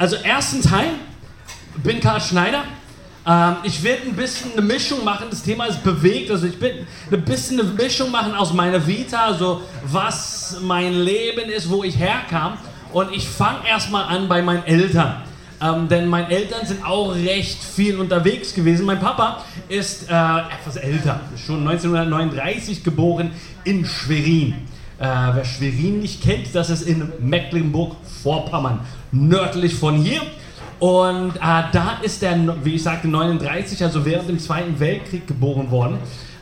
Also 0.00 0.16
ersten 0.16 0.62
Teil, 0.62 0.92
bin 1.84 2.00
Karl 2.00 2.22
Schneider. 2.22 2.64
Ähm, 3.26 3.56
ich 3.64 3.82
werde 3.82 4.04
ein 4.04 4.16
bisschen 4.16 4.50
eine 4.52 4.62
Mischung 4.62 5.04
machen. 5.04 5.26
Das 5.28 5.42
Thema 5.42 5.66
ist 5.66 5.84
bewegt. 5.84 6.30
Also 6.30 6.46
ich 6.46 6.58
will 6.58 6.86
ein 7.12 7.22
bisschen 7.22 7.60
eine 7.60 7.68
Mischung 7.68 8.10
machen 8.10 8.34
aus 8.34 8.54
meiner 8.54 8.86
Vita, 8.86 9.26
also 9.26 9.60
was 9.84 10.56
mein 10.62 10.94
Leben 10.94 11.50
ist, 11.50 11.68
wo 11.68 11.84
ich 11.84 11.98
herkam. 11.98 12.56
Und 12.94 13.12
ich 13.12 13.28
fange 13.28 13.68
erstmal 13.68 14.04
an 14.04 14.26
bei 14.26 14.40
meinen 14.40 14.64
Eltern. 14.64 15.16
Ähm, 15.60 15.86
denn 15.86 16.08
meine 16.08 16.30
Eltern 16.30 16.66
sind 16.66 16.82
auch 16.82 17.14
recht 17.14 17.62
viel 17.62 18.00
unterwegs 18.00 18.54
gewesen. 18.54 18.86
Mein 18.86 19.00
Papa 19.00 19.44
ist 19.68 20.08
äh, 20.08 20.14
etwas 20.14 20.76
älter, 20.76 21.20
schon 21.36 21.68
1939 21.68 22.82
geboren 22.82 23.32
in 23.64 23.84
Schwerin. 23.84 24.66
Äh, 25.00 25.06
wer 25.32 25.44
Schwerin 25.46 26.00
nicht 26.00 26.22
kennt, 26.22 26.54
das 26.54 26.68
ist 26.68 26.82
in 26.82 27.10
Mecklenburg-Vorpommern, 27.20 28.80
nördlich 29.12 29.74
von 29.74 29.96
hier. 29.96 30.20
Und 30.78 31.36
äh, 31.36 31.62
da 31.72 31.98
ist 32.02 32.22
er, 32.22 32.36
wie 32.62 32.74
ich 32.74 32.82
sagte, 32.82 33.08
39, 33.08 33.82
also 33.82 34.04
während 34.04 34.28
dem 34.28 34.38
Zweiten 34.38 34.78
Weltkrieg 34.78 35.26
geboren 35.26 35.70
worden. 35.70 35.96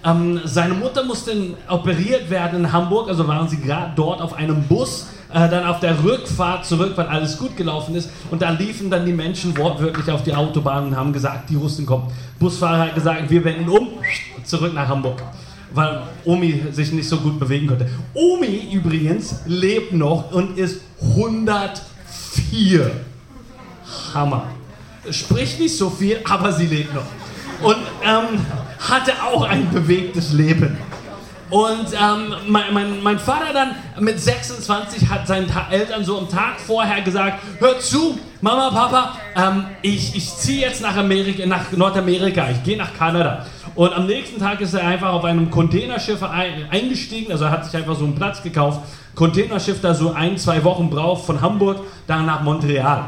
Ähm, 0.05 0.41
seine 0.45 0.75
Mutter 0.75 1.05
musste 1.05 1.55
operiert 1.69 2.31
werden 2.31 2.61
in 2.61 2.73
Hamburg, 2.73 3.09
also 3.09 3.29
waren 3.29 3.49
sie 3.49 3.61
gerade 3.61 3.93
dort 3.95 4.21
auf 4.21 4.35
einem 4.35 4.65
Bus 4.65 5.07
äh, 5.33 5.49
dann 5.49 5.65
auf 5.65 5.79
der 5.79 6.03
Rückfahrt 6.03 6.67
zurück, 6.67 6.93
weil 6.97 7.07
alles 7.07 7.39
gut 7.39 7.57
gelaufen 7.57 7.95
ist. 7.95 8.11
Und 8.31 8.43
da 8.43 8.51
liefen 8.51 8.91
dann 8.91 9.07
die 9.07 9.13
Menschen 9.13 9.57
wortwörtlich 9.57 10.11
auf 10.11 10.25
die 10.25 10.35
Autobahn 10.35 10.87
und 10.87 10.97
haben 10.97 11.13
gesagt, 11.13 11.51
die 11.51 11.57
Russen 11.57 11.87
kommen. 11.87 12.11
Busfahrer 12.41 12.87
hat 12.87 12.95
gesagt, 12.95 13.31
wir 13.31 13.45
wenden 13.45 13.69
um, 13.69 13.89
zurück 14.45 14.75
nach 14.75 14.89
Hamburg. 14.89 15.23
Weil 15.73 16.03
Omi 16.25 16.63
sich 16.73 16.93
nicht 16.93 17.09
so 17.09 17.19
gut 17.19 17.39
bewegen 17.39 17.67
konnte. 17.67 17.89
Omi 18.15 18.71
übrigens 18.73 19.41
lebt 19.47 19.93
noch 19.93 20.33
und 20.33 20.59
ist 20.59 20.81
104. 21.01 22.91
Hammer. 24.15 24.45
Spricht 25.11 25.61
nicht 25.61 25.77
so 25.77 25.91
viel, 25.91 26.21
aber 26.29 26.53
sie 26.53 26.67
lebt 26.67 26.95
noch. 26.95 27.07
Und 27.63 27.77
ähm, 28.05 28.41
hatte 28.79 29.13
auch 29.23 29.43
ein 29.43 29.71
bewegtes 29.71 30.33
Leben. 30.33 30.77
Und 31.51 31.87
ähm, 31.95 32.35
mein, 32.47 32.75
mein, 32.75 33.03
mein, 33.03 33.19
Vater 33.19 33.55
dann 33.55 33.75
mit 34.05 34.21
26 34.21 35.09
hat 35.09 35.27
seinen 35.27 35.49
Ta 35.49 35.69
Eltern 35.71 36.05
so 36.05 36.19
am 36.19 36.29
Tag 36.29 36.61
vorher 36.61 37.01
gesagt, 37.01 37.43
hört 37.59 37.83
zu, 37.83 38.19
Mama, 38.43 38.71
Papa, 38.71 39.17
ähm, 39.35 39.65
ich, 39.81 40.15
ich 40.15 40.37
ziehe 40.37 40.61
jetzt 40.61 40.83
nach, 40.83 40.97
Amerika, 40.97 41.47
nach 41.47 41.73
Nordamerika, 41.73 42.51
ich 42.51 42.63
gehe 42.63 42.77
nach 42.77 42.93
Kanada. 42.93 43.47
Und 43.79 43.93
am 43.93 44.07
nächsten 44.07 44.41
Tag 44.41 44.61
ist 44.61 44.75
er 44.75 44.85
einfach 44.85 45.13
auf 45.13 45.25
einem 45.25 45.53
Containerschiff 45.53 46.21
ein, 46.25 46.69
eingestiegen, 46.69 47.31
also 47.31 47.45
er 47.45 47.53
hat 47.53 47.65
sich 47.65 47.77
einfach 47.77 47.95
so 47.95 48.07
einen 48.07 48.17
Platz 48.17 48.43
gekauft, 48.43 48.81
Containerschiff, 49.15 49.81
da 49.81 49.95
so 49.95 50.11
ein, 50.11 50.37
zwei 50.37 50.65
Wochen 50.65 50.91
braucht 50.91 51.25
von 51.25 51.41
Hamburg 51.41 51.79
dann 52.09 52.27
nach 52.27 52.43
Montreal. 52.43 53.05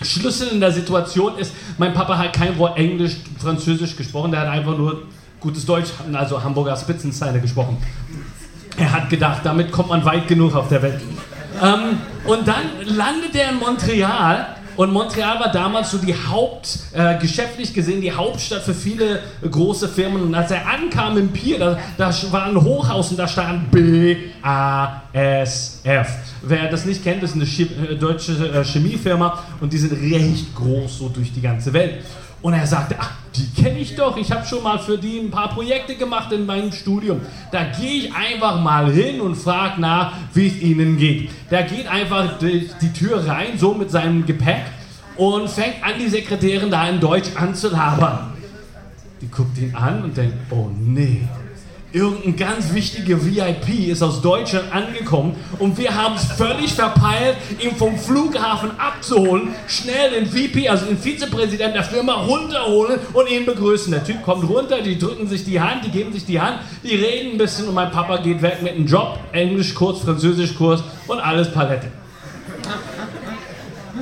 Schlüssel 0.00 0.48
in 0.48 0.60
der 0.60 0.72
Situation 0.72 1.36
ist, 1.36 1.52
mein 1.76 1.92
Papa 1.92 2.16
hat 2.16 2.32
kein 2.32 2.56
Wort 2.56 2.78
Englisch, 2.78 3.16
Französisch 3.38 3.96
gesprochen, 3.96 4.30
der 4.30 4.40
hat 4.40 4.48
einfach 4.48 4.78
nur 4.78 5.02
gutes 5.40 5.66
Deutsch, 5.66 5.90
also 6.14 6.42
Hamburger 6.42 6.74
Spitzenzeile 6.74 7.38
gesprochen. 7.38 7.76
Er 8.78 8.90
hat 8.90 9.10
gedacht, 9.10 9.42
damit 9.44 9.70
kommt 9.70 9.90
man 9.90 10.02
weit 10.06 10.26
genug 10.26 10.54
auf 10.54 10.70
der 10.70 10.80
Welt. 10.80 11.02
Ähm, 11.62 11.98
und 12.24 12.48
dann 12.48 12.62
landet 12.96 13.34
er 13.34 13.50
in 13.50 13.58
Montreal 13.58 14.56
und 14.78 14.92
Montreal 14.92 15.38
war 15.40 15.50
damals 15.50 15.90
so 15.90 15.98
die 15.98 16.14
Haupt, 16.14 16.78
äh, 16.92 17.18
geschäftlich 17.18 17.74
gesehen, 17.74 18.00
die 18.00 18.12
Hauptstadt 18.12 18.62
für 18.62 18.74
viele 18.74 19.18
große 19.42 19.88
Firmen. 19.88 20.22
Und 20.22 20.36
als 20.36 20.52
er 20.52 20.68
ankam 20.68 21.18
im 21.18 21.32
Pier, 21.32 21.58
da, 21.58 21.76
da 21.96 22.14
war 22.30 22.44
ein 22.44 22.54
Hochhaus 22.62 23.10
und 23.10 23.16
da 23.16 23.26
stand 23.26 23.72
B-A-S-F. 23.72 24.38
Wer 26.42 26.70
das 26.70 26.84
nicht 26.84 27.02
kennt, 27.02 27.24
ist 27.24 27.34
eine 27.34 27.42
äh, 27.42 27.96
deutsche 27.96 28.34
äh, 28.34 28.62
Chemiefirma 28.64 29.42
und 29.60 29.72
die 29.72 29.78
sind 29.78 29.94
recht 29.94 30.54
groß 30.54 30.98
so 30.98 31.08
durch 31.08 31.32
die 31.32 31.40
ganze 31.40 31.72
Welt. 31.72 32.04
Und 32.40 32.52
er 32.52 32.66
sagte, 32.66 32.96
ach, 32.98 33.12
die 33.34 33.62
kenne 33.62 33.78
ich 33.78 33.94
doch, 33.96 34.16
ich 34.16 34.30
habe 34.30 34.46
schon 34.46 34.62
mal 34.62 34.78
für 34.78 34.96
die 34.96 35.18
ein 35.18 35.30
paar 35.30 35.48
Projekte 35.48 35.96
gemacht 35.96 36.32
in 36.32 36.46
meinem 36.46 36.72
Studium. 36.72 37.20
Da 37.50 37.64
gehe 37.64 38.04
ich 38.04 38.14
einfach 38.14 38.60
mal 38.60 38.90
hin 38.90 39.20
und 39.20 39.34
frage 39.34 39.80
nach, 39.80 40.12
wie 40.34 40.46
es 40.46 40.60
ihnen 40.60 40.96
geht. 40.96 41.30
Der 41.50 41.64
geht 41.64 41.86
einfach 41.86 42.38
die, 42.38 42.70
die 42.80 42.92
Tür 42.92 43.26
rein, 43.26 43.58
so 43.58 43.74
mit 43.74 43.90
seinem 43.90 44.24
Gepäck 44.24 44.62
und 45.16 45.48
fängt 45.48 45.82
an, 45.82 45.92
die 45.98 46.08
Sekretärin 46.08 46.70
da 46.70 46.88
in 46.88 47.00
Deutsch 47.00 47.30
anzulabern. 47.34 48.32
Die 49.20 49.28
guckt 49.28 49.58
ihn 49.58 49.74
an 49.74 50.04
und 50.04 50.16
denkt, 50.16 50.36
oh 50.50 50.68
nee, 50.78 51.22
irgendein 51.92 52.36
ganz 52.36 52.74
wichtiger 52.74 53.24
VIP 53.24 53.88
ist 53.88 54.02
aus 54.02 54.20
Deutschland 54.20 54.72
angekommen 54.72 55.36
und 55.58 55.78
wir 55.78 55.94
haben 55.94 56.16
es 56.16 56.24
völlig 56.24 56.74
verpeilt, 56.74 57.36
ihn 57.60 57.74
vom 57.76 57.96
Flughafen 57.96 58.72
abzuholen, 58.78 59.54
schnell 59.66 60.10
den 60.10 60.26
VP, 60.26 60.68
also 60.68 60.86
den 60.86 60.98
Vizepräsident 60.98 61.74
der 61.74 61.84
Firma, 61.84 62.14
runterholen 62.14 63.00
und 63.12 63.30
ihn 63.30 63.46
begrüßen. 63.46 63.90
Der 63.90 64.04
Typ 64.04 64.22
kommt 64.22 64.48
runter, 64.48 64.82
die 64.82 64.98
drücken 64.98 65.26
sich 65.26 65.44
die 65.44 65.60
Hand, 65.60 65.84
die 65.84 65.90
geben 65.90 66.12
sich 66.12 66.26
die 66.26 66.40
Hand, 66.40 66.58
die 66.84 66.94
reden 66.94 67.32
ein 67.32 67.38
bisschen 67.38 67.68
und 67.68 67.74
mein 67.74 67.90
Papa 67.90 68.18
geht 68.18 68.42
weg 68.42 68.62
mit 68.62 68.74
einem 68.74 68.86
Job, 68.86 69.18
Englischkurs, 69.32 70.00
Französischkurs 70.00 70.82
und 71.06 71.20
alles 71.20 71.50
Palette 71.52 71.90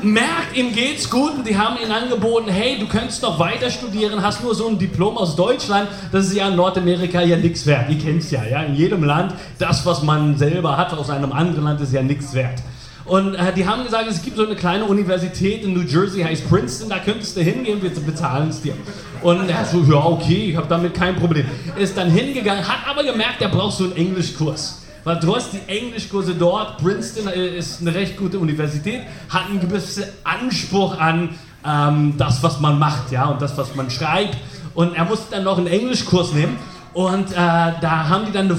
merkt, 0.04 0.56
ihm 0.56 0.72
geht's 0.72 1.08
gut 1.10 1.32
und 1.36 1.46
die 1.46 1.56
haben 1.56 1.76
ihm 1.82 1.90
angeboten, 1.90 2.48
hey, 2.50 2.78
du 2.78 2.86
könntest 2.86 3.22
noch 3.22 3.38
weiter 3.38 3.70
studieren, 3.70 4.22
hast 4.22 4.42
nur 4.42 4.54
so 4.54 4.68
ein 4.68 4.78
Diplom 4.78 5.16
aus 5.16 5.36
Deutschland, 5.36 5.88
das 6.12 6.26
ist 6.26 6.34
ja 6.34 6.48
in 6.48 6.56
Nordamerika 6.56 7.20
ja 7.22 7.36
nichts 7.36 7.66
wert. 7.66 7.90
Ihr 7.90 7.98
kennt's 7.98 8.30
ja, 8.30 8.44
ja, 8.44 8.62
in 8.62 8.74
jedem 8.74 9.04
Land, 9.04 9.34
das, 9.58 9.84
was 9.86 10.02
man 10.02 10.36
selber 10.38 10.76
hat 10.76 10.92
aus 10.92 11.10
einem 11.10 11.32
anderen 11.32 11.64
Land, 11.64 11.80
ist 11.80 11.92
ja 11.92 12.02
nichts 12.02 12.34
wert. 12.34 12.62
Und 13.04 13.34
äh, 13.34 13.52
die 13.52 13.66
haben 13.66 13.84
gesagt, 13.84 14.06
es 14.08 14.22
gibt 14.22 14.36
so 14.36 14.44
eine 14.44 14.56
kleine 14.56 14.84
Universität 14.84 15.62
in 15.62 15.74
New 15.74 15.82
Jersey, 15.82 16.22
heißt 16.22 16.48
Princeton, 16.48 16.88
da 16.88 16.98
könntest 16.98 17.36
du 17.36 17.40
hingehen, 17.40 17.80
wir 17.80 17.90
bezahlen 17.90 18.48
es 18.48 18.60
dir. 18.62 18.74
Und 19.22 19.48
er 19.48 19.64
so, 19.64 19.82
ja, 19.82 20.04
okay, 20.04 20.50
ich 20.50 20.56
habe 20.56 20.66
damit 20.68 20.94
kein 20.94 21.14
Problem. 21.16 21.46
Ist 21.76 21.96
dann 21.96 22.10
hingegangen, 22.10 22.66
hat 22.66 22.88
aber 22.88 23.04
gemerkt, 23.04 23.40
er 23.40 23.48
braucht 23.48 23.76
so 23.76 23.84
einen 23.84 23.96
Englischkurs 23.96 24.85
weil 25.06 25.20
du 25.20 25.36
hast 25.36 25.52
die 25.52 25.60
Englischkurse 25.68 26.34
dort. 26.34 26.78
Princeton 26.78 27.28
äh, 27.28 27.56
ist 27.56 27.80
eine 27.80 27.94
recht 27.94 28.16
gute 28.16 28.40
Universität, 28.40 29.02
hat 29.28 29.48
einen 29.48 29.60
gewissen 29.60 30.02
Anspruch 30.24 30.98
an 30.98 31.28
ähm, 31.64 32.14
das, 32.18 32.42
was 32.42 32.58
man 32.58 32.76
macht, 32.80 33.12
ja, 33.12 33.26
und 33.26 33.40
das, 33.40 33.56
was 33.56 33.76
man 33.76 33.88
schreibt. 33.88 34.36
Und 34.74 34.96
er 34.96 35.04
musste 35.04 35.36
dann 35.36 35.44
noch 35.44 35.58
einen 35.58 35.68
Englischkurs 35.68 36.32
nehmen. 36.32 36.58
Und 36.92 37.30
äh, 37.30 37.36
da 37.36 38.08
haben 38.08 38.26
die 38.26 38.32
dann 38.32 38.50
äh, 38.50 38.54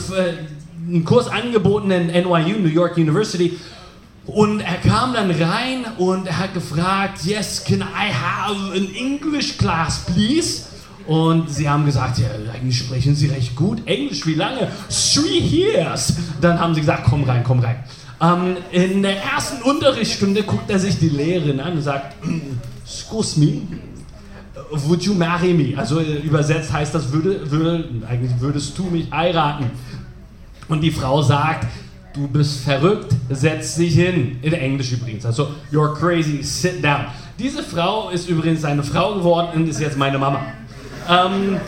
einen 0.87 1.03
Kurs 1.03 1.27
angeboten 1.27 1.91
in 1.91 2.07
NYU, 2.07 2.59
New 2.59 2.69
York 2.69 2.95
University. 2.95 3.59
Und 4.25 4.61
er 4.61 4.77
kam 4.77 5.13
dann 5.13 5.29
rein 5.29 5.85
und 5.97 6.27
er 6.27 6.37
hat 6.37 6.53
gefragt, 6.53 7.25
yes, 7.25 7.61
can 7.65 7.81
I 7.81 8.13
have 8.13 8.71
an 8.71 8.87
English 8.95 9.57
class, 9.57 10.05
please? 10.05 10.63
Und 11.07 11.49
sie 11.49 11.69
haben 11.69 11.85
gesagt, 11.85 12.19
ja, 12.19 12.27
eigentlich 12.53 12.77
sprechen 12.77 13.15
sie 13.15 13.27
recht 13.27 13.55
gut 13.55 13.87
Englisch. 13.87 14.25
Wie 14.27 14.35
lange? 14.35 14.67
Three 14.89 15.39
years. 15.39 16.13
Dann 16.41 16.59
haben 16.59 16.73
sie 16.75 16.81
gesagt, 16.81 17.05
komm 17.09 17.23
rein, 17.23 17.43
komm 17.43 17.59
rein. 17.59 17.77
Ähm, 18.19 18.57
in 18.71 19.01
der 19.01 19.23
ersten 19.23 19.61
Unterrichtsstunde 19.61 20.43
guckt 20.43 20.69
er 20.69 20.79
sich 20.79 20.99
die 20.99 21.09
Lehrerin 21.09 21.59
an 21.59 21.73
und 21.73 21.81
sagt, 21.81 22.15
excuse 22.83 23.39
me, 23.39 23.61
would 24.71 25.03
you 25.03 25.13
marry 25.13 25.53
me? 25.53 25.77
Also 25.77 25.99
äh, 25.99 26.17
übersetzt 26.17 26.73
heißt 26.73 26.93
das, 26.93 27.11
würde, 27.11 27.49
würde, 27.49 27.85
eigentlich 28.09 28.31
würdest 28.39 28.77
du 28.77 28.83
mich 28.83 29.09
heiraten. 29.11 29.71
Und 30.67 30.81
die 30.81 30.91
Frau 30.91 31.21
sagt, 31.21 31.67
du 32.13 32.27
bist 32.27 32.63
verrückt, 32.63 33.13
setz 33.29 33.75
dich 33.75 33.93
hin. 33.93 34.39
In 34.41 34.53
Englisch 34.53 34.91
übrigens. 34.91 35.25
Also, 35.25 35.49
you're 35.71 35.93
crazy, 35.93 36.43
sit 36.43 36.83
down. 36.83 37.05
Diese 37.39 37.63
Frau 37.63 38.09
ist 38.09 38.27
übrigens 38.27 38.65
eine 38.65 38.83
Frau 38.83 39.15
geworden 39.15 39.49
und 39.55 39.69
ist 39.69 39.79
jetzt 39.79 39.97
meine 39.97 40.17
Mama. 40.17 40.41
Ähm, 41.09 41.59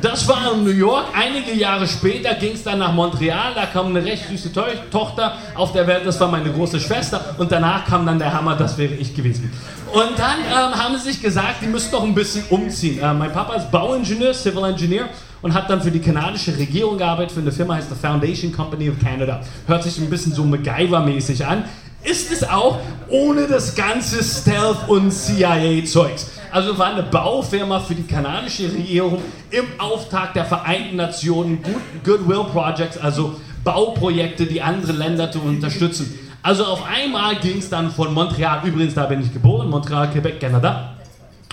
das 0.00 0.26
war 0.28 0.54
in 0.54 0.64
New 0.64 0.70
York. 0.70 1.06
Einige 1.14 1.52
Jahre 1.52 1.86
später 1.86 2.34
ging 2.34 2.52
es 2.52 2.62
dann 2.62 2.78
nach 2.78 2.92
Montreal. 2.92 3.52
Da 3.54 3.66
kam 3.66 3.88
eine 3.88 4.04
recht 4.04 4.28
süße 4.28 4.52
to 4.52 4.62
Tochter 4.90 5.34
auf 5.54 5.72
der 5.72 5.86
Welt. 5.86 6.06
Das 6.06 6.18
war 6.20 6.28
meine 6.28 6.50
große 6.50 6.80
Schwester. 6.80 7.34
Und 7.38 7.52
danach 7.52 7.84
kam 7.84 8.06
dann 8.06 8.18
der 8.18 8.32
Hammer. 8.32 8.56
Das 8.56 8.78
wäre 8.78 8.94
ich 8.94 9.14
gewesen. 9.14 9.52
Und 9.92 10.18
dann 10.18 10.38
ähm, 10.46 10.74
haben 10.74 10.96
sie 10.96 11.10
sich 11.10 11.20
gesagt, 11.20 11.56
die 11.62 11.66
müssen 11.66 11.90
doch 11.90 12.04
ein 12.04 12.14
bisschen 12.14 12.44
umziehen. 12.48 13.00
Äh, 13.00 13.12
mein 13.12 13.32
Papa 13.32 13.54
ist 13.54 13.70
Bauingenieur, 13.70 14.32
Civil 14.32 14.64
Engineer 14.64 15.08
und 15.42 15.52
hat 15.52 15.68
dann 15.68 15.82
für 15.82 15.90
die 15.90 16.00
kanadische 16.00 16.56
Regierung 16.56 16.96
gearbeitet. 16.96 17.32
Für 17.32 17.40
eine 17.40 17.52
Firma 17.52 17.74
heißt 17.74 17.90
the 17.90 17.96
Foundation 17.96 18.52
Company 18.52 18.88
of 18.88 18.98
Canada. 19.00 19.40
Hört 19.66 19.82
sich 19.82 19.98
ein 19.98 20.08
bisschen 20.08 20.32
so 20.32 20.44
MacGyver-mäßig 20.44 21.44
an. 21.44 21.64
Ist 22.02 22.32
es 22.32 22.48
auch 22.48 22.78
ohne 23.08 23.46
das 23.46 23.74
ganze 23.74 24.22
Stealth- 24.22 24.88
und 24.88 25.10
CIA-Zeugs. 25.10 26.28
Also 26.52 26.76
war 26.76 26.88
eine 26.88 27.02
Baufirma 27.04 27.78
für 27.80 27.94
die 27.94 28.02
kanadische 28.02 28.64
Regierung 28.64 29.22
im 29.50 29.64
Auftrag 29.78 30.34
der 30.34 30.44
Vereinten 30.44 30.96
Nationen, 30.96 31.62
Goodwill 32.04 32.44
Projects, 32.52 32.98
also 32.98 33.36
Bauprojekte, 33.62 34.46
die 34.46 34.60
andere 34.60 34.92
Länder 34.92 35.30
zu 35.30 35.40
unterstützen. 35.40 36.18
Also 36.42 36.64
auf 36.64 36.82
einmal 36.86 37.36
ging 37.36 37.58
es 37.58 37.68
dann 37.68 37.90
von 37.90 38.14
Montreal, 38.14 38.60
übrigens 38.64 38.94
da 38.94 39.06
bin 39.06 39.20
ich 39.20 39.32
geboren, 39.32 39.68
Montreal, 39.68 40.10
Quebec, 40.10 40.40
Kanada, 40.40 40.94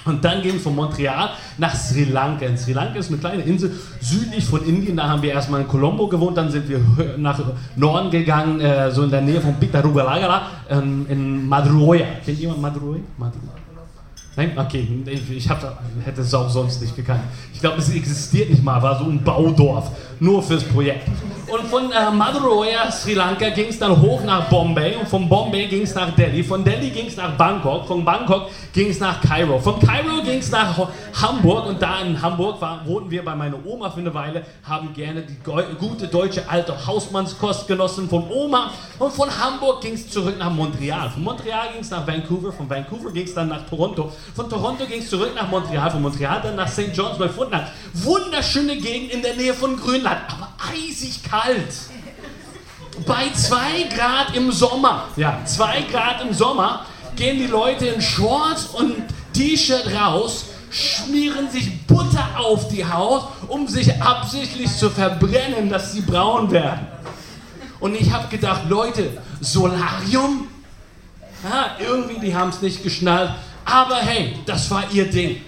Und 0.06 0.24
dann 0.24 0.42
ging 0.42 0.56
es 0.56 0.64
von 0.64 0.74
Montreal 0.74 1.32
nach 1.58 1.76
Sri 1.76 2.06
Lanka. 2.06 2.46
In 2.46 2.58
Sri 2.58 2.72
Lanka 2.72 2.98
ist 2.98 3.10
eine 3.10 3.18
kleine 3.18 3.44
Insel 3.44 3.78
südlich 4.00 4.46
von 4.46 4.64
Indien. 4.66 4.96
Da 4.96 5.10
haben 5.10 5.22
wir 5.22 5.34
erstmal 5.34 5.62
in 5.62 5.68
Colombo 5.68 6.08
gewohnt, 6.08 6.38
dann 6.38 6.50
sind 6.50 6.70
wir 6.70 6.80
nach 7.18 7.40
Norden 7.76 8.10
gegangen, 8.10 8.62
äh, 8.62 8.90
so 8.90 9.04
in 9.04 9.12
der 9.12 9.22
Nähe 9.22 9.42
von 9.42 9.56
Pitarugalagala, 9.56 10.42
ähm, 10.70 11.06
in 11.10 11.48
Madruoya. 11.48 12.06
Kennt 12.26 12.40
jemand 12.40 12.62
Madruoya? 12.62 13.02
Madruoya? 13.18 13.67
Nein? 14.38 14.52
Okay, 14.56 14.88
ich, 15.08 15.32
ich 15.32 15.50
hab, 15.50 15.82
hätte 16.06 16.22
es 16.22 16.32
auch 16.32 16.48
sonst 16.48 16.80
nicht 16.80 16.96
gekannt. 16.96 17.22
Ich 17.52 17.60
glaube, 17.60 17.80
es 17.80 17.90
existiert 17.90 18.52
nicht 18.52 18.64
mal, 18.64 18.80
war 18.84 19.00
so 19.00 19.06
ein 19.06 19.24
Baudorf, 19.24 19.90
nur 20.20 20.44
fürs 20.44 20.64
Projekt. 20.64 21.08
Und 21.48 21.64
von 21.68 21.92
äh, 21.92 22.12
Madurai, 22.12 22.92
Sri 22.92 23.16
Lanka, 23.16 23.50
ging 23.50 23.70
es 23.70 23.80
dann 23.80 24.00
hoch 24.00 24.22
nach 24.24 24.48
Bombay 24.48 24.96
und 24.98 25.08
von 25.08 25.28
Bombay 25.28 25.66
ging 25.66 25.82
es 25.82 25.96
nach 25.96 26.14
Delhi. 26.14 26.44
Von 26.44 26.64
Delhi 26.64 26.92
ging 26.92 27.08
es 27.08 27.16
nach 27.16 27.32
Bangkok, 27.36 27.88
von 27.88 28.06
Bangkok 28.06 28.50
ging 28.74 28.90
es 28.90 29.00
nach 29.00 29.20
Kairo. 29.22 29.58
Von 29.58 29.80
Kairo 29.80 30.22
ging 30.22 30.38
es 30.38 30.52
nach 30.52 30.88
Hamburg 31.20 31.66
und 31.66 31.82
da 31.82 32.02
in 32.02 32.22
Hamburg 32.22 32.62
war, 32.62 32.86
wohnten 32.86 33.10
wir 33.10 33.26
bei 33.26 33.34
meiner 33.34 33.58
Oma 33.66 33.90
für 33.90 34.02
eine 34.02 34.14
Weile, 34.14 34.44
haben 34.62 34.94
gerne 34.94 35.24
die 35.24 35.38
gute 35.80 36.08
deutsche 36.08 36.48
alte 36.48 36.86
Hausmannskost 36.86 37.68
genossen 37.68 38.08
von 38.08 38.30
Oma. 38.30 38.70
Und 39.00 39.14
von 39.14 39.30
Hamburg 39.30 39.82
ging 39.82 39.94
es 39.94 40.10
zurück 40.10 40.36
nach 40.38 40.52
Montreal. 40.52 41.10
Von 41.10 41.24
Montreal 41.24 41.70
ging 41.72 41.82
es 41.82 41.90
nach 41.90 42.06
Vancouver, 42.06 42.52
von 42.52 42.70
Vancouver 42.70 43.12
ging 43.12 43.24
es 43.24 43.34
dann 43.34 43.48
nach 43.48 43.66
Toronto. 43.68 44.12
Von 44.36 44.50
Toronto 44.50 44.86
ging 44.86 45.02
es 45.02 45.10
zurück 45.10 45.32
nach 45.36 45.50
Montreal, 45.50 45.90
von 45.90 46.02
Montreal 46.02 46.42
dann 46.42 46.56
nach 46.56 46.68
St. 46.68 46.92
John's 46.94 47.18
bei 47.18 47.30
Fundland. 47.30 47.68
Wunderschöne 47.94 48.78
Gegend 48.78 49.12
in 49.12 49.22
der 49.22 49.36
Nähe 49.36 49.54
von 49.54 49.78
Grönland, 49.78 50.22
aber 50.30 50.50
eisig 50.72 51.24
kalt. 51.24 51.74
Bei 53.06 53.30
2 53.32 53.96
Grad 53.96 54.36
im 54.36 54.52
Sommer, 54.52 55.06
ja, 55.16 55.40
2 55.46 55.82
Grad 55.92 56.22
im 56.22 56.34
Sommer, 56.34 56.86
gehen 57.16 57.38
die 57.38 57.48
Leute 57.48 57.88
in 57.88 58.02
Shorts 58.02 58.68
und 58.68 58.96
T-Shirt 59.34 59.92
raus, 59.94 60.46
schmieren 60.70 61.50
sich 61.50 61.86
Butter 61.86 62.28
auf 62.38 62.68
die 62.70 62.86
Haut, 62.86 63.28
um 63.48 63.68
sich 63.68 64.02
absichtlich 64.02 64.76
zu 64.76 64.90
verbrennen, 64.90 65.70
dass 65.70 65.94
sie 65.94 66.02
braun 66.02 66.52
werden. 66.52 66.88
Und 67.80 67.96
ich 67.96 68.12
habe 68.12 68.28
gedacht, 68.28 68.64
Leute, 68.68 69.22
Solarium? 69.40 70.48
Ja, 71.44 71.76
irgendwie, 71.80 72.20
die 72.20 72.36
haben 72.36 72.50
es 72.50 72.62
nicht 72.62 72.82
geschnallt. 72.84 73.32
Aber 73.70 73.98
hey, 73.98 74.34
das 74.46 74.72
war 74.72 74.86
ihr 74.94 75.10
Ding. 75.10 75.42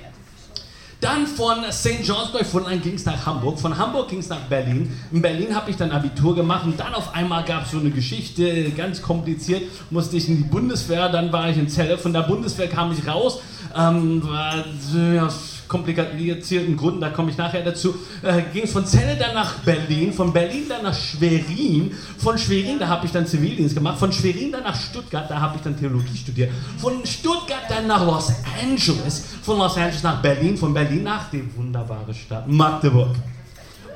Dann 1.00 1.26
von 1.26 1.64
St. 1.72 2.04
John's 2.04 2.34
bei 2.34 2.44
Fundland 2.44 2.84
ging 2.84 2.96
es 2.96 3.06
nach 3.06 3.26
Hamburg. 3.26 3.58
Von 3.58 3.78
Hamburg 3.78 4.10
ging 4.10 4.20
es 4.20 4.28
nach 4.28 4.42
Berlin. 4.42 4.94
In 5.14 5.22
Berlin 5.22 5.56
habe 5.56 5.72
ich 5.72 5.78
dann 5.78 5.90
Abitur 5.92 6.36
gemacht 6.36 6.66
und 6.66 6.78
dann 6.78 6.94
auf 6.94 7.16
einmal 7.16 7.46
gab 7.46 7.64
es 7.64 7.72
so 7.72 7.80
eine 7.80 7.92
Geschichte, 7.92 8.72
ganz 8.72 9.02
kompliziert, 9.02 9.64
musste 9.90 10.18
ich 10.18 10.28
in 10.28 10.36
die 10.36 10.44
Bundeswehr, 10.44 11.08
dann 11.08 11.32
war 11.32 11.50
ich 11.50 11.58
in 11.58 11.70
Zelle. 11.70 11.98
Von 11.98 12.12
der 12.12 12.24
Bundeswehr 12.24 12.68
kam 12.68 12.92
ich 12.92 13.08
raus, 13.08 13.40
ähm, 13.74 14.22
war, 14.28 14.66
ja, 15.14 15.30
komplizierten 15.70 16.76
Gründen, 16.76 17.00
da 17.00 17.12
komme 17.12 17.30
ich 17.30 17.38
nachher 17.38 17.64
dazu, 17.64 17.96
äh, 18.24 18.42
ging 18.52 18.64
es 18.64 18.74
von 18.74 18.86
Celle 18.86 19.16
dann 19.16 19.36
nach 19.36 19.60
Berlin, 19.60 20.12
von 20.12 20.34
Berlin 20.34 20.66
dann 20.68 20.84
nach 20.84 20.96
Schwerin, 20.96 21.96
von 22.18 22.38
Schwerin, 22.38 22.80
da 22.80 22.88
habe 22.88 23.06
ich 23.06 23.12
dann 23.12 23.26
Zivildienst 23.26 23.76
gemacht, 23.76 24.00
von 24.00 24.12
Schwerin 24.12 24.52
dann 24.52 24.64
nach 24.64 24.76
Stuttgart, 24.76 25.30
da 25.30 25.40
habe 25.40 25.58
ich 25.58 25.62
dann 25.62 25.80
Theologie 25.80 26.18
studiert, 26.18 26.52
von 26.80 27.06
Stuttgart 27.06 27.70
dann 27.70 27.86
nach 27.86 28.04
Los 28.04 28.34
Angeles, 28.62 29.26
von 29.44 29.60
Los 29.60 29.78
Angeles 29.78 30.02
nach 30.02 30.20
Berlin, 30.22 30.58
von 30.58 30.74
Berlin 30.74 31.04
nach 31.04 31.30
die 31.30 31.44
wunderbare 31.56 32.14
Stadt 32.14 32.48
Magdeburg. 32.48 33.16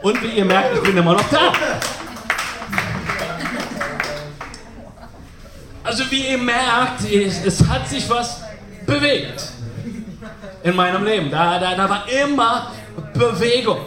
Und 0.03 0.21
wie 0.21 0.37
ihr 0.37 0.45
merkt, 0.45 0.75
ich 0.75 0.83
bin 0.83 0.95
immer 0.95 1.13
noch 1.13 1.29
da. 1.29 1.53
Also 5.83 6.03
wie 6.11 6.27
ihr 6.27 6.37
merkt, 6.37 7.03
es, 7.11 7.43
es 7.45 7.67
hat 7.67 7.87
sich 7.89 8.07
was 8.09 8.41
bewegt 8.85 9.52
in 10.63 10.75
meinem 10.75 11.03
Leben. 11.03 11.29
Da, 11.29 11.59
da, 11.59 11.75
da 11.75 11.89
war 11.89 12.05
immer 12.09 12.71
Bewegung. 13.13 13.79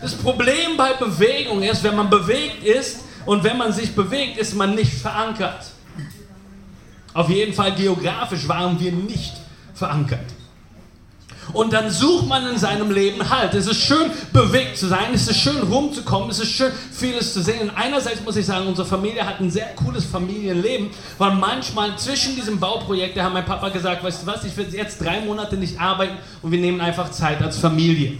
Das 0.00 0.14
Problem 0.14 0.76
bei 0.76 0.94
Bewegung 0.94 1.62
ist, 1.62 1.82
wenn 1.82 1.96
man 1.96 2.08
bewegt 2.08 2.64
ist 2.64 3.00
und 3.26 3.44
wenn 3.44 3.58
man 3.58 3.72
sich 3.72 3.94
bewegt, 3.94 4.38
ist 4.38 4.54
man 4.54 4.74
nicht 4.74 4.94
verankert. 4.94 5.72
Auf 7.12 7.28
jeden 7.28 7.52
Fall 7.52 7.72
geografisch 7.74 8.48
waren 8.48 8.78
wir 8.80 8.92
nicht 8.92 9.34
verankert. 9.74 10.24
Und 11.52 11.72
dann 11.72 11.90
sucht 11.90 12.26
man 12.26 12.46
in 12.46 12.58
seinem 12.58 12.90
Leben 12.90 13.28
Halt. 13.28 13.54
Es 13.54 13.66
ist 13.66 13.80
schön, 13.80 14.10
bewegt 14.32 14.76
zu 14.76 14.86
sein, 14.86 15.12
es 15.12 15.28
ist 15.28 15.38
schön, 15.38 15.62
rumzukommen, 15.62 16.30
es 16.30 16.40
ist 16.40 16.52
schön, 16.52 16.72
vieles 16.92 17.32
zu 17.32 17.42
sehen. 17.42 17.62
Und 17.62 17.70
einerseits 17.70 18.22
muss 18.24 18.36
ich 18.36 18.46
sagen, 18.46 18.66
unsere 18.66 18.86
Familie 18.86 19.26
hat 19.26 19.40
ein 19.40 19.50
sehr 19.50 19.66
cooles 19.74 20.04
Familienleben, 20.04 20.90
weil 21.18 21.32
manchmal 21.32 21.96
zwischen 21.96 22.34
diesem 22.36 22.58
Bauprojekt, 22.60 23.16
da 23.16 23.24
hat 23.24 23.32
mein 23.32 23.44
Papa 23.44 23.68
gesagt, 23.68 24.02
weißt 24.02 24.22
du 24.22 24.26
was, 24.26 24.44
ich 24.44 24.56
will 24.56 24.68
jetzt 24.72 25.02
drei 25.02 25.20
Monate 25.20 25.56
nicht 25.56 25.80
arbeiten 25.80 26.16
und 26.42 26.52
wir 26.52 26.60
nehmen 26.60 26.80
einfach 26.80 27.10
Zeit 27.10 27.42
als 27.42 27.58
Familie. 27.58 28.18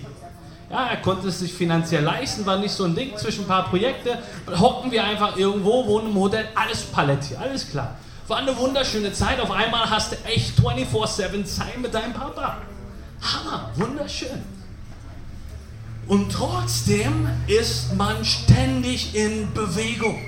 Ja, 0.70 0.86
er 0.86 0.98
konnte 0.98 1.28
es 1.28 1.40
sich 1.40 1.52
finanziell 1.52 2.04
leisten, 2.04 2.46
war 2.46 2.56
nicht 2.56 2.70
so 2.70 2.84
ein 2.84 2.94
Ding 2.94 3.16
zwischen 3.16 3.42
ein 3.42 3.48
paar 3.48 3.68
Projekte. 3.68 4.18
Hocken 4.60 4.92
wir 4.92 5.02
einfach 5.02 5.36
irgendwo, 5.36 5.84
wohnen 5.86 6.10
im 6.10 6.14
Hotel, 6.14 6.46
alles 6.54 6.82
Paletti, 6.82 7.34
alles 7.34 7.68
klar. 7.68 7.96
War 8.28 8.38
eine 8.38 8.56
wunderschöne 8.56 9.12
Zeit. 9.12 9.40
Auf 9.40 9.50
einmal 9.50 9.90
hast 9.90 10.12
du 10.12 10.16
echt 10.24 10.56
24-7 10.56 11.44
Zeit 11.44 11.78
mit 11.78 11.92
deinem 11.92 12.12
Papa. 12.12 12.58
Hammer, 13.20 13.70
wunderschön. 13.76 14.42
Und 16.06 16.32
trotzdem 16.32 17.28
ist 17.46 17.94
man 17.94 18.24
ständig 18.24 19.14
in 19.14 19.52
Bewegung. 19.54 20.18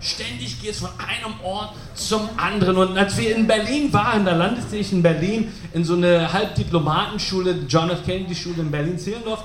Ständig 0.00 0.60
geht 0.60 0.72
es 0.72 0.80
von 0.80 0.90
einem 0.98 1.40
Ort 1.42 1.74
zum 1.94 2.28
anderen. 2.36 2.76
Und 2.76 2.96
als 2.96 3.16
wir 3.16 3.34
in 3.34 3.46
Berlin 3.46 3.92
waren, 3.92 4.24
da 4.24 4.36
landete 4.36 4.76
ich 4.76 4.92
in 4.92 5.02
Berlin 5.02 5.52
in 5.72 5.84
so 5.84 5.94
eine 5.94 6.32
Halbdiplomatenschule, 6.32 7.64
John 7.68 7.90
F. 7.90 8.04
Kennedy 8.04 8.34
Schule 8.34 8.60
in 8.60 8.70
Berlin-Zehlendorf. 8.70 9.42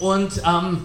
Und 0.00 0.42
ähm, 0.46 0.84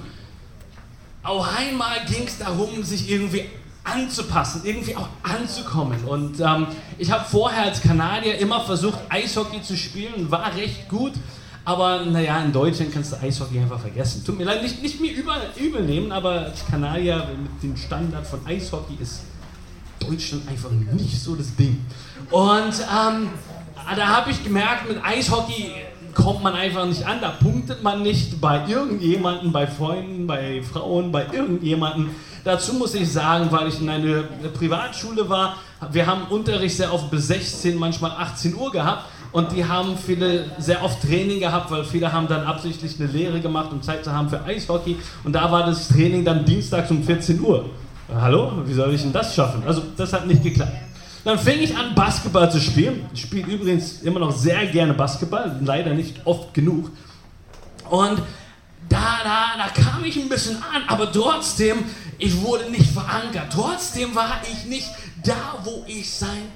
auch 1.24 1.58
einmal 1.58 2.06
ging 2.06 2.26
es 2.26 2.38
darum, 2.38 2.84
sich 2.84 3.10
irgendwie 3.10 3.46
anzupassen, 3.84 4.62
irgendwie 4.64 4.96
auch 4.96 5.10
anzukommen. 5.24 6.04
Und 6.06 6.40
ähm, 6.40 6.68
ich 6.98 7.12
habe 7.12 7.26
vorher 7.26 7.64
als 7.64 7.82
Kanadier 7.82 8.38
immer 8.38 8.62
versucht, 8.62 9.00
Eishockey 9.10 9.62
zu 9.62 9.76
spielen, 9.76 10.30
war 10.32 10.56
recht 10.56 10.88
gut. 10.88 11.14
Aber 11.66 12.06
naja, 12.06 12.42
in 12.44 12.52
Deutschland 12.52 12.94
kannst 12.94 13.14
du 13.14 13.22
Eishockey 13.22 13.60
einfach 13.60 13.80
vergessen. 13.80 14.24
Tut 14.26 14.38
mir 14.38 14.44
leid, 14.44 14.62
nicht, 14.62 14.82
nicht 14.82 15.00
mir 15.00 15.14
übel, 15.14 15.34
übel 15.58 15.84
nehmen, 15.84 16.12
aber 16.12 16.46
als 16.46 16.66
Kanadier 16.66 17.26
mit 17.42 17.64
dem 17.64 17.78
Standard 17.78 18.28
von 18.28 18.46
Eishockey 18.46 18.98
ist 19.02 19.22
Deutschland 20.00 20.48
einfach 20.50 20.72
nicht 20.72 21.22
so 21.22 21.36
das 21.36 21.56
Ding. 21.56 21.86
Und 22.32 22.74
ähm, 22.82 23.30
da 23.96 24.08
habe 24.08 24.32
ich 24.32 24.44
gemerkt, 24.44 24.90
mit 24.90 25.04
Eishockey 25.04 25.72
kommt 26.14 26.44
man 26.44 26.54
einfach 26.54 26.86
nicht 26.86 27.06
an, 27.06 27.20
da 27.22 27.30
punktet 27.30 27.82
man 27.82 28.04
nicht 28.04 28.40
bei 28.40 28.68
irgendjemanden, 28.68 29.52
bei 29.52 29.66
Freunden, 29.66 30.28
bei 30.28 30.62
Frauen, 30.62 31.12
bei 31.12 31.26
irgendjemanden. 31.32 32.10
Dazu 32.44 32.74
muss 32.74 32.94
ich 32.94 33.12
sagen, 33.12 33.48
weil 33.52 33.70
ich 33.70 33.80
in 33.80 33.90
einer 33.90 34.24
Privatschule 34.54 35.30
war, 35.30 35.56
wir 35.92 36.06
haben 36.06 36.24
Unterricht 36.30 36.76
sehr 36.76 36.94
oft 36.94 37.10
bis 37.10 37.28
16, 37.28 37.78
manchmal 37.78 38.12
18 38.12 38.56
Uhr 38.56 38.70
gehabt 38.70 39.06
und 39.32 39.54
die 39.54 39.64
haben 39.64 39.98
viele 39.98 40.52
sehr 40.58 40.84
oft 40.84 41.02
Training 41.02 41.40
gehabt, 41.40 41.72
weil 41.72 41.86
viele 41.86 42.12
haben 42.12 42.28
dann 42.28 42.46
absichtlich 42.46 43.00
eine 43.00 43.10
Lehre 43.10 43.40
gemacht, 43.40 43.72
um 43.72 43.82
Zeit 43.82 44.04
zu 44.04 44.12
haben 44.12 44.30
für 44.30 44.44
Eishockey 44.44 44.98
und 45.24 45.34
da 45.34 45.50
war 45.52 45.66
das 45.66 45.88
Training 45.88 46.26
dann 46.26 46.44
dienstags 46.44 46.92
um 46.92 47.02
14 47.02 47.40
Uhr. 47.40 47.70
Hallo, 48.14 48.52
wie 48.66 48.74
soll 48.74 48.94
ich 48.94 49.02
denn 49.02 49.14
das 49.14 49.34
schaffen? 49.34 49.64
Also 49.66 49.82
das 49.96 50.12
hat 50.12 50.28
nicht 50.28 50.44
geklappt. 50.44 50.74
Dann 51.24 51.40
fing 51.40 51.62
ich 51.62 51.76
an, 51.78 51.96
Basketball 51.96 52.52
zu 52.52 52.60
spielen. 52.60 53.06
Ich 53.14 53.22
spiele 53.22 53.48
übrigens 53.48 54.02
immer 54.02 54.20
noch 54.20 54.32
sehr 54.32 54.66
gerne 54.68 54.94
Basketball, 54.94 55.58
leider 55.64 55.94
nicht 55.94 56.20
oft 56.26 56.54
genug. 56.54 56.92
Und 57.90 58.22
da, 58.90 59.20
da, 59.24 59.46
da 59.58 59.70
kam 59.70 60.04
ich 60.04 60.18
ein 60.18 60.30
bisschen 60.30 60.58
an, 60.58 60.84
aber 60.88 61.12
trotzdem, 61.12 61.84
ich 62.18 62.40
wurde 62.42 62.70
nicht 62.70 62.92
verankert. 62.92 63.52
Trotzdem 63.52 64.14
war 64.16 64.42
ich 64.52 64.66
nicht 64.66 64.88
da, 65.24 65.60
wo 65.64 65.84
ich 65.88 66.10
sein 66.10 66.52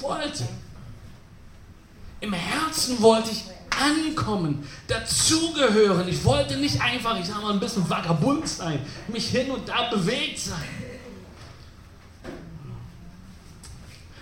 wollte. 0.00 0.48
Im 2.20 2.32
Herzen 2.32 3.00
wollte 3.02 3.30
ich 3.30 3.44
ankommen, 3.70 4.66
dazugehören. 4.86 6.06
Ich 6.08 6.24
wollte 6.24 6.56
nicht 6.56 6.80
einfach, 6.80 7.18
ich 7.18 7.26
sag 7.26 7.42
mal, 7.42 7.52
ein 7.52 7.60
bisschen 7.60 7.88
vagabund 7.88 8.48
sein, 8.48 8.78
mich 9.08 9.28
hin 9.28 9.50
und 9.50 9.68
da 9.68 9.88
bewegt 9.90 10.38
sein. 10.38 10.92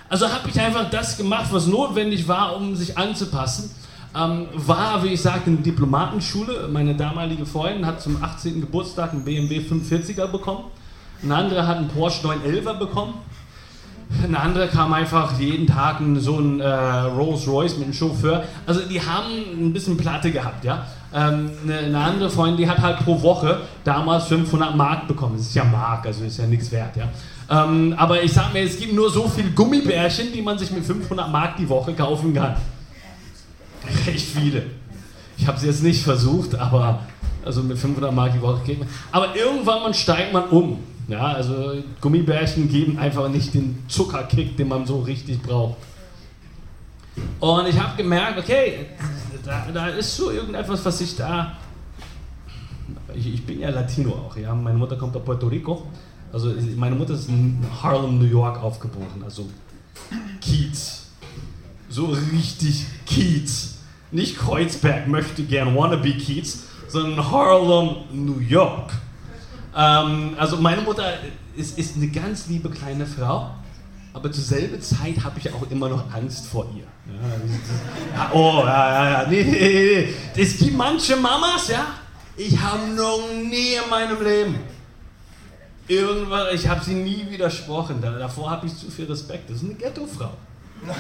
Also 0.09 0.29
habe 0.29 0.49
ich 0.49 0.61
einfach 0.61 0.91
das 0.91 1.17
gemacht, 1.17 1.47
was 1.53 1.67
notwendig 1.67 2.27
war, 2.27 2.57
um 2.57 2.75
sich 2.75 2.99
anzupassen. 2.99 3.71
Ähm, 4.17 4.49
war, 4.55 5.05
wie 5.05 5.09
ich 5.09 5.23
sagte, 5.23 5.51
eine 5.51 5.59
Diplomatenschule. 5.59 6.69
Meine 6.73 6.95
damalige 6.95 7.47
Freundin 7.47 7.87
hat 7.87 8.01
zum 8.01 8.23
18. 8.23 8.61
Geburtstag 8.61 9.13
einen 9.13 9.25
BMW 9.25 9.61
45er 9.61 10.27
bekommen. 10.27 10.65
Eine 11.23 11.35
andere 11.37 11.67
hat 11.67 11.77
einen 11.77 11.89
Porsche 11.89 12.27
911er 12.27 12.75
bekommen. 12.75 13.15
Eine 14.25 14.41
andere 14.41 14.67
kam 14.67 14.93
einfach 14.93 15.39
jeden 15.39 15.69
Tag 15.69 15.99
so 16.17 16.39
ein 16.39 16.59
äh, 16.59 16.67
Rolls 16.67 17.47
Royce 17.47 17.77
mit 17.77 17.85
einem 17.85 17.93
Chauffeur. 17.93 18.43
Also 18.67 18.81
die 18.81 19.01
haben 19.01 19.29
ein 19.57 19.73
bisschen 19.73 19.97
Platte 19.97 20.33
gehabt, 20.33 20.65
ja. 20.65 20.85
Ähm, 21.15 21.51
eine, 21.63 21.79
eine, 21.79 21.99
andere 21.99 22.31
Freundin, 22.31 22.57
die 22.57 22.69
hat 22.69 22.79
halt 22.79 22.99
pro 22.99 23.21
Woche 23.23 23.61
damals 23.85 24.25
500 24.25 24.77
Mark 24.77 25.07
bekommen. 25.07 25.37
Das 25.37 25.47
ist 25.47 25.55
ja 25.55 25.65
Mark, 25.65 26.07
also 26.07 26.25
ist 26.25 26.39
ja 26.39 26.47
nichts 26.47 26.73
wert, 26.73 26.97
ja. 26.97 27.09
Ähm, 27.49 27.95
aber 27.97 28.23
ich 28.23 28.33
sag 28.33 28.53
mir, 28.53 28.63
es 28.63 28.79
gibt 28.79 28.93
nur 28.93 29.11
so 29.11 29.29
viele 29.29 29.51
Gummibärchen, 29.51 30.33
die 30.33 30.43
man 30.43 30.59
sich 30.59 30.71
mit 30.73 30.85
500 30.85 31.31
Mark 31.31 31.57
die 31.57 31.69
Woche 31.69 31.93
kaufen 31.95 32.35
kann. 32.35 32.57
recht 34.07 34.27
viele. 34.27 34.65
Ich 35.37 35.47
habe 35.47 35.57
es 35.57 35.65
jetzt 35.65 35.83
nicht 35.83 36.03
versucht, 36.03 36.55
aber 36.55 37.01
also 37.45 37.63
mit 37.63 37.79
500 37.79 38.13
Mark 38.13 38.33
die 38.35 38.43
Woche 38.43 38.63
kriegt. 38.65 38.85
Aber 39.11 39.35
irgendwann 39.35 39.83
man 39.83 39.95
steigt 39.95 40.33
man 40.33 40.49
um. 40.51 40.79
Ja, 41.09 41.33
also 41.33 41.75
Gummibärchen 42.01 42.69
geben 42.69 42.99
einfach 42.99 43.29
nicht 43.29 43.55
den 43.55 43.83
Zuckerkick, 43.89 44.57
den 44.57 44.69
man 44.69 44.87
so 44.87 45.01
richtig 45.01 45.43
braucht. 45.43 45.77
Und 47.41 47.67
ich 47.67 47.79
habe 47.79 47.97
gemerkt, 47.97 48.39
okay, 48.39 48.87
da, 49.45 49.67
da, 49.73 49.87
ist 49.89 50.15
so 50.15 50.31
irgendetwas, 50.31 50.85
was 50.85 51.01
ich 51.01 51.17
da. 51.17 51.57
Ich, 53.15 53.35
ich, 53.35 53.45
bin 53.45 53.61
ja 53.61 53.71
Latino 53.71 54.13
auch, 54.13 54.37
ja. 54.37 54.55
Meine 54.55 54.79
Mutter 54.79 54.97
kommt 54.97 55.17
aus 55.17 55.25
Puerto 55.25 55.49
Rico. 55.49 55.87
Also 56.33 56.53
meine 56.77 56.95
Mutter 56.95 57.15
ist 57.15 57.29
in 57.29 57.59
Harlem, 57.83 58.19
New 58.19 58.27
York 58.27 58.63
aufgeboren. 58.63 59.25
Also 59.25 59.49
Kiez. 60.41 61.07
So 61.89 62.07
richtig 62.33 62.87
Kiez. 63.05 63.80
Nicht 64.11 64.39
Kreuzberg 64.39 65.07
möchte 65.07 65.43
gern 65.45 65.77
wannabe 65.77 66.13
Kiez, 66.13 66.65
sondern 66.89 67.31
Harlem, 67.31 67.97
New 68.13 68.41
York. 68.41 68.93
Ähm, 69.77 70.35
also 70.37 70.57
meine 70.57 70.83
Mutter 70.83 71.15
ist, 71.57 71.79
ist 71.79 71.97
eine 71.97 72.09
ganz 72.09 72.49
liebe 72.49 72.71
kleine 72.71 73.07
Frau, 73.07 73.51
aber 74.13 74.33
zur 74.33 74.43
selben 74.43 74.81
Zeit 74.83 75.23
habe 75.23 75.39
ich 75.39 75.53
auch 75.53 75.71
immer 75.71 75.89
noch 75.89 76.13
Angst 76.13 76.47
vor 76.47 76.67
ihr. 76.77 76.85
Ja, 78.15 78.31
oh, 78.33 78.63
ja, 78.65 78.93
ja, 78.93 79.11
ja, 79.11 79.29
nee, 79.29 79.43
nee, 79.43 80.15
nee. 80.35 80.43
Es 80.43 80.59
gibt 80.59 80.77
manche 80.77 81.17
Mamas, 81.17 81.69
ja, 81.69 81.87
ich 82.37 82.59
habe 82.61 82.89
noch 82.95 83.21
nie 83.49 83.75
in 83.75 83.91
meinem 83.91 84.23
Leben 84.23 84.57
irgendwann, 85.91 86.55
ich 86.55 86.67
habe 86.69 86.83
sie 86.83 86.95
nie 86.95 87.27
widersprochen. 87.29 88.01
Davor 88.01 88.51
habe 88.51 88.67
ich 88.67 88.77
zu 88.77 88.91
viel 88.91 89.07
Respekt. 89.07 89.51
Das 89.51 89.57
ist 89.57 89.65
eine 89.65 89.75
Ghetto-Frau. 89.75 90.31
Nee, 90.83 90.93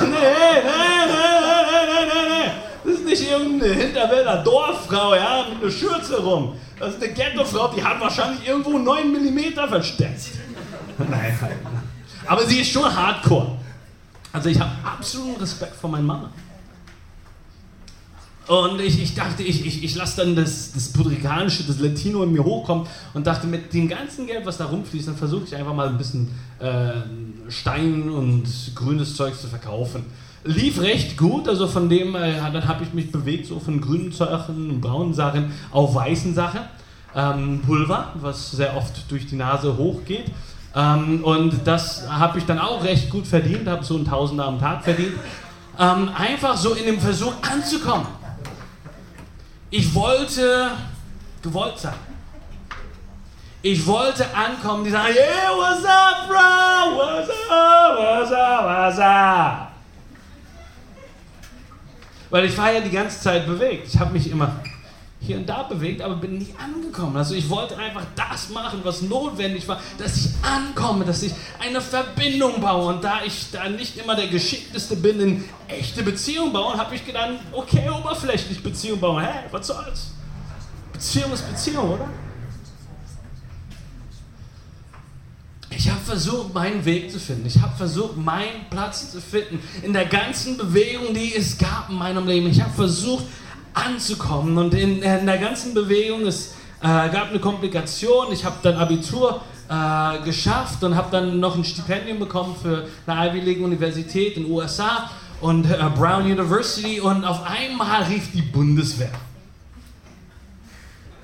nee, 0.00 0.08
nee, 0.10 1.06
nee, 1.06 1.82
nee, 1.86 2.06
nee, 2.06 2.28
nee. 2.28 2.50
Das 2.84 2.94
ist 2.94 3.04
nicht 3.04 3.30
irgendeine 3.30 3.72
Hinterwälder 3.74 4.42
Dorffrau, 4.42 5.14
ja, 5.14 5.46
mit 5.48 5.62
einer 5.62 5.70
Schürze 5.70 6.20
rum. 6.20 6.56
Das 6.78 6.94
ist 6.94 7.02
eine 7.02 7.12
Ghetto-Frau, 7.12 7.68
die 7.68 7.82
hat 7.82 8.00
wahrscheinlich 8.00 8.46
irgendwo 8.46 8.78
9 8.78 9.12
mm 9.12 9.68
versteckt. 9.68 10.30
Nein, 10.98 11.38
nein. 11.40 11.58
Aber 12.26 12.44
sie 12.46 12.60
ist 12.60 12.70
schon 12.72 12.84
hardcore. 12.84 13.56
Also 14.32 14.48
ich 14.48 14.58
habe 14.58 14.70
absoluten 14.84 15.40
Respekt 15.40 15.76
vor 15.76 15.90
meiner 15.90 16.04
Mama. 16.04 16.30
Und 18.48 18.80
ich, 18.80 19.00
ich 19.00 19.14
dachte, 19.14 19.42
ich, 19.42 19.64
ich, 19.64 19.84
ich 19.84 19.94
lasse 19.94 20.24
dann 20.24 20.34
das, 20.34 20.72
das 20.72 20.92
Puerto-Ricanische, 20.92 21.62
das 21.62 21.78
Latino 21.78 22.24
in 22.24 22.32
mir 22.32 22.42
hochkommen 22.42 22.86
und 23.14 23.26
dachte, 23.26 23.46
mit 23.46 23.72
dem 23.72 23.88
ganzen 23.88 24.26
Geld, 24.26 24.44
was 24.44 24.58
da 24.58 24.64
rumfließt, 24.64 25.08
dann 25.08 25.16
versuche 25.16 25.44
ich 25.44 25.54
einfach 25.54 25.74
mal 25.74 25.88
ein 25.88 25.96
bisschen 25.96 26.28
äh, 26.58 26.90
Stein 27.48 28.10
und 28.10 28.44
grünes 28.74 29.14
Zeug 29.14 29.38
zu 29.38 29.46
verkaufen. 29.46 30.04
Lief 30.44 30.80
recht 30.80 31.16
gut, 31.16 31.48
also 31.48 31.68
von 31.68 31.88
dem, 31.88 32.16
äh, 32.16 32.34
dann 32.52 32.66
habe 32.66 32.82
ich 32.82 32.92
mich 32.92 33.12
bewegt, 33.12 33.46
so 33.46 33.60
von 33.60 33.80
grünen 33.80 34.10
Sachen, 34.10 34.80
braunen 34.80 35.14
Sachen 35.14 35.52
auf 35.70 35.94
weißen 35.94 36.34
Sachen. 36.34 36.60
Ähm, 37.14 37.60
Pulver, 37.64 38.12
was 38.16 38.50
sehr 38.50 38.76
oft 38.76 39.10
durch 39.10 39.26
die 39.26 39.36
Nase 39.36 39.76
hochgeht. 39.76 40.24
Ähm, 40.74 41.22
und 41.22 41.60
das 41.64 42.08
habe 42.08 42.38
ich 42.38 42.46
dann 42.46 42.58
auch 42.58 42.82
recht 42.82 43.08
gut 43.10 43.26
verdient, 43.26 43.68
habe 43.68 43.84
so 43.84 43.96
ein 43.96 44.04
Tausender 44.04 44.46
am 44.46 44.58
Tag 44.58 44.82
verdient. 44.82 45.12
Ähm, 45.78 46.10
einfach 46.16 46.56
so 46.56 46.74
in 46.74 46.86
dem 46.86 46.98
Versuch 46.98 47.34
anzukommen. 47.42 48.06
Ich 49.74 49.94
wollte 49.94 50.72
gewollt 51.42 51.78
sein. 51.78 51.94
Ich 53.62 53.86
wollte 53.86 54.26
ankommen, 54.34 54.84
die 54.84 54.90
sagen, 54.90 55.14
yeah, 55.14 55.50
what's 55.56 55.82
up, 55.82 56.28
bro? 56.28 56.98
What's 56.98 57.30
up, 57.30 57.98
what's 57.98 58.32
up, 58.32 58.64
what's 58.66 58.98
up? 58.98 59.72
Weil 62.28 62.44
ich 62.44 62.58
war 62.58 62.70
ja 62.70 62.82
die 62.82 62.90
ganze 62.90 63.18
Zeit 63.18 63.46
bewegt. 63.46 63.88
Ich 63.88 63.98
habe 63.98 64.12
mich 64.12 64.30
immer 64.30 64.60
hier 65.24 65.36
und 65.36 65.48
da 65.48 65.62
bewegt, 65.62 66.02
aber 66.02 66.16
bin 66.16 66.38
nicht 66.38 66.52
angekommen. 66.58 67.16
Also 67.16 67.34
ich 67.34 67.48
wollte 67.48 67.78
einfach 67.78 68.04
das 68.16 68.48
machen, 68.50 68.80
was 68.82 69.02
notwendig 69.02 69.68
war, 69.68 69.80
dass 69.96 70.16
ich 70.16 70.30
ankomme, 70.42 71.04
dass 71.04 71.22
ich 71.22 71.32
eine 71.60 71.80
Verbindung 71.80 72.60
baue. 72.60 72.94
Und 72.94 73.04
da 73.04 73.20
ich 73.24 73.50
da 73.52 73.68
nicht 73.68 73.96
immer 73.96 74.16
der 74.16 74.26
Geschickteste 74.26 74.96
bin 74.96 75.20
in 75.20 75.44
echte 75.68 76.02
Beziehungen 76.02 76.52
bauen, 76.52 76.76
habe 76.76 76.94
ich 76.94 77.06
gedacht, 77.06 77.34
okay, 77.52 77.88
oberflächlich 77.88 78.62
Beziehung 78.62 78.98
bauen. 78.98 79.24
Hä, 79.24 79.44
was 79.50 79.66
soll's? 79.68 80.10
Beziehung 80.92 81.32
ist 81.32 81.48
Beziehung, 81.48 81.90
oder? 81.90 82.08
Ich 85.70 85.88
habe 85.88 86.00
versucht, 86.00 86.52
meinen 86.52 86.84
Weg 86.84 87.10
zu 87.10 87.18
finden. 87.18 87.46
Ich 87.46 87.60
habe 87.60 87.74
versucht, 87.76 88.16
meinen 88.16 88.68
Platz 88.70 89.10
zu 89.10 89.20
finden 89.20 89.60
in 89.82 89.92
der 89.92 90.04
ganzen 90.04 90.56
Bewegung, 90.56 91.14
die 91.14 91.34
es 91.34 91.56
gab 91.56 91.88
in 91.88 91.96
meinem 91.96 92.26
Leben. 92.26 92.48
Ich 92.48 92.60
habe 92.60 92.72
versucht, 92.72 93.24
anzukommen. 93.74 94.56
Und 94.58 94.74
in, 94.74 95.02
in, 95.02 95.26
der 95.26 95.38
ganzen 95.38 95.74
Bewegung, 95.74 96.26
es 96.26 96.54
äh, 96.80 96.82
gab 96.82 97.30
eine 97.30 97.40
Komplikation. 97.40 98.32
Ich 98.32 98.44
habe 98.44 98.56
dann 98.62 98.76
Abitur 98.76 99.40
äh, 99.68 100.22
geschafft 100.24 100.82
und 100.84 100.94
habe 100.94 101.08
dann 101.10 101.40
noch 101.40 101.56
ein 101.56 101.64
Stipendium 101.64 102.18
bekommen 102.18 102.56
für 102.60 102.86
eine 103.06 103.30
Ivy 103.30 103.40
League 103.40 103.62
Universität 103.62 104.36
in 104.36 104.44
den 104.44 104.52
USA 104.52 105.10
und 105.40 105.64
äh, 105.70 105.76
Brown 105.94 106.24
University. 106.24 107.00
Und 107.00 107.24
auf 107.24 107.44
einmal 107.44 108.04
rief 108.04 108.32
die 108.32 108.42
Bundeswehr. 108.42 109.12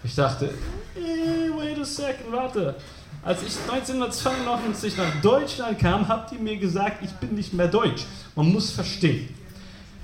Ich 0.05 0.15
dachte, 0.15 0.51
hey, 0.95 1.51
wait 1.57 1.79
a 1.79 1.85
second, 1.85 2.33
warte. 2.33 2.75
Als 3.23 3.43
ich 3.43 3.53
1992 3.71 4.97
nach 4.97 5.21
Deutschland 5.21 5.79
kam, 5.79 6.09
habt 6.09 6.33
ihr 6.33 6.39
mir 6.39 6.57
gesagt, 6.57 7.03
ich 7.03 7.11
bin 7.13 7.35
nicht 7.35 7.53
mehr 7.53 7.69
deutsch. 7.69 8.05
Man 8.35 8.51
muss 8.53 8.71
verstehen. 8.71 9.29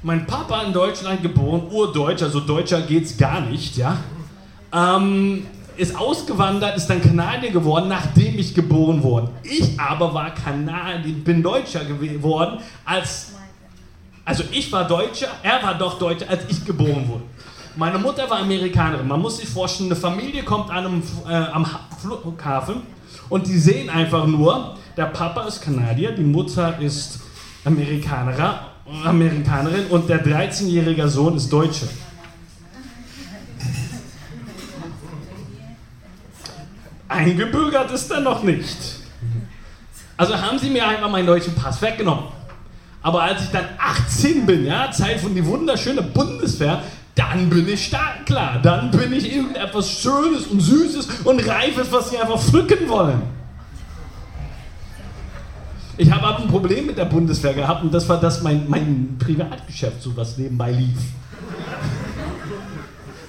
Mein 0.07 0.27
Papa 0.27 0.61
in 0.65 0.75
Deutschland 0.75 1.23
geboren, 1.23 1.63
urdeutsch, 1.71 2.23
also 2.23 2.39
deutscher 2.39 2.83
geht's 2.83 3.17
gar 3.17 3.41
nicht, 3.41 3.79
ja. 3.79 3.97
Ähm, 4.71 5.47
ist 5.79 5.97
ausgewandert, 5.99 6.77
ist 6.77 6.89
dann 6.89 7.01
Kanadier 7.01 7.51
geworden, 7.51 7.89
nachdem 7.89 8.39
ich 8.39 8.55
geboren 8.55 9.03
wurde. 9.03 9.31
Ich 9.43 9.81
aber 9.81 10.13
war 10.13 10.35
Kanadier, 10.35 11.15
bin 11.25 11.43
Deutscher 11.43 11.87
geworden, 11.87 12.59
als 12.85 13.33
also 14.27 14.45
ich 14.53 14.71
war 14.71 14.87
Deutscher, 14.87 15.29
er 15.43 15.63
war 15.63 15.75
doch 15.79 15.99
Deutscher, 15.99 16.29
als 16.29 16.43
ich 16.51 16.63
geboren 16.67 17.09
wurde. 17.09 17.23
Meine 17.75 17.99
Mutter 17.99 18.29
war 18.29 18.41
Amerikanerin. 18.41 19.09
Man 19.09 19.23
muss 19.23 19.39
sich 19.39 19.49
vorstellen, 19.49 19.89
eine 19.89 19.97
Familie 19.99 20.43
kommt 20.43 20.69
an 20.69 20.85
einem, 20.85 21.03
äh, 21.27 21.33
am 21.35 21.67
Flughafen 21.99 22.83
und 23.31 23.47
die 23.47 23.57
sehen 23.59 23.89
einfach 23.89 24.27
nur, 24.27 24.77
der 24.99 25.07
Papa 25.07 25.45
ist 25.45 25.63
Kanadier, 25.63 26.13
die 26.13 26.25
Mutter 26.25 26.79
ist 26.79 27.21
Amerikanerin, 27.65 28.74
Amerikanerin 29.05 29.87
und 29.87 30.09
der 30.09 30.25
13-jährige 30.25 31.09
Sohn 31.09 31.37
ist 31.37 31.50
Deutsche. 31.50 31.88
Eingebürgert 37.09 37.91
ist 37.93 38.11
er 38.11 38.21
noch 38.21 38.43
nicht. 38.43 38.76
Also 40.17 40.41
haben 40.41 40.59
sie 40.59 40.71
mir 40.71 40.87
einfach 40.87 41.11
meinen 41.11 41.26
deutschen 41.26 41.55
Pass 41.55 41.81
weggenommen. 41.81 42.25
Aber 43.03 43.23
als 43.23 43.43
ich 43.43 43.50
dann 43.50 43.67
18 43.79 44.47
bin, 44.47 44.64
ja, 44.64 44.91
Zeit 44.91 45.21
von 45.21 45.35
die 45.35 45.45
wunderschöne 45.45 46.03
Bundeswehr, 46.03 46.83
dann 47.14 47.50
bin 47.50 47.69
ich 47.69 47.87
stark 47.87 48.26
klar. 48.26 48.59
Dann 48.62 48.91
bin 48.91 49.12
ich 49.12 49.35
irgendetwas 49.35 49.91
Schönes 49.91 50.47
und 50.47 50.61
Süßes 50.61 51.09
und 51.25 51.47
Reifes, 51.47 51.91
was 51.91 52.11
sie 52.11 52.19
einfach 52.19 52.41
pflücken 52.41 52.88
wollen. 52.88 53.23
Ich 55.97 56.11
habe 56.11 56.27
aber 56.27 56.43
ein 56.43 56.49
Problem 56.49 56.87
mit 56.87 56.99
der 56.99 57.05
Bundeswehr 57.05 57.55
gehabt 57.55 57.85
und 57.85 57.95
das 57.95 58.09
war, 58.09 58.21
dass 58.21 58.43
mein, 58.43 58.69
mein 58.69 59.17
Privatgeschäft 59.19 60.03
so 60.03 60.17
was 60.17 60.37
nebenbei 60.39 60.73
lief. 60.73 60.99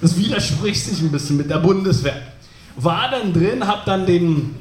Das 0.00 0.16
widerspricht 0.16 0.84
sich 0.84 1.00
ein 1.00 1.12
bisschen 1.12 1.36
mit 1.36 1.48
der 1.48 1.58
Bundeswehr. 1.58 2.20
War 2.76 3.10
dann 3.10 3.32
drin, 3.32 3.66
habe 3.66 3.82
dann 3.86 4.04
den 4.04 4.54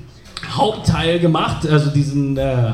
Hauptteil 0.51 1.19
gemacht, 1.19 1.67
also 1.67 1.89
diesen, 1.89 2.37
äh, 2.37 2.73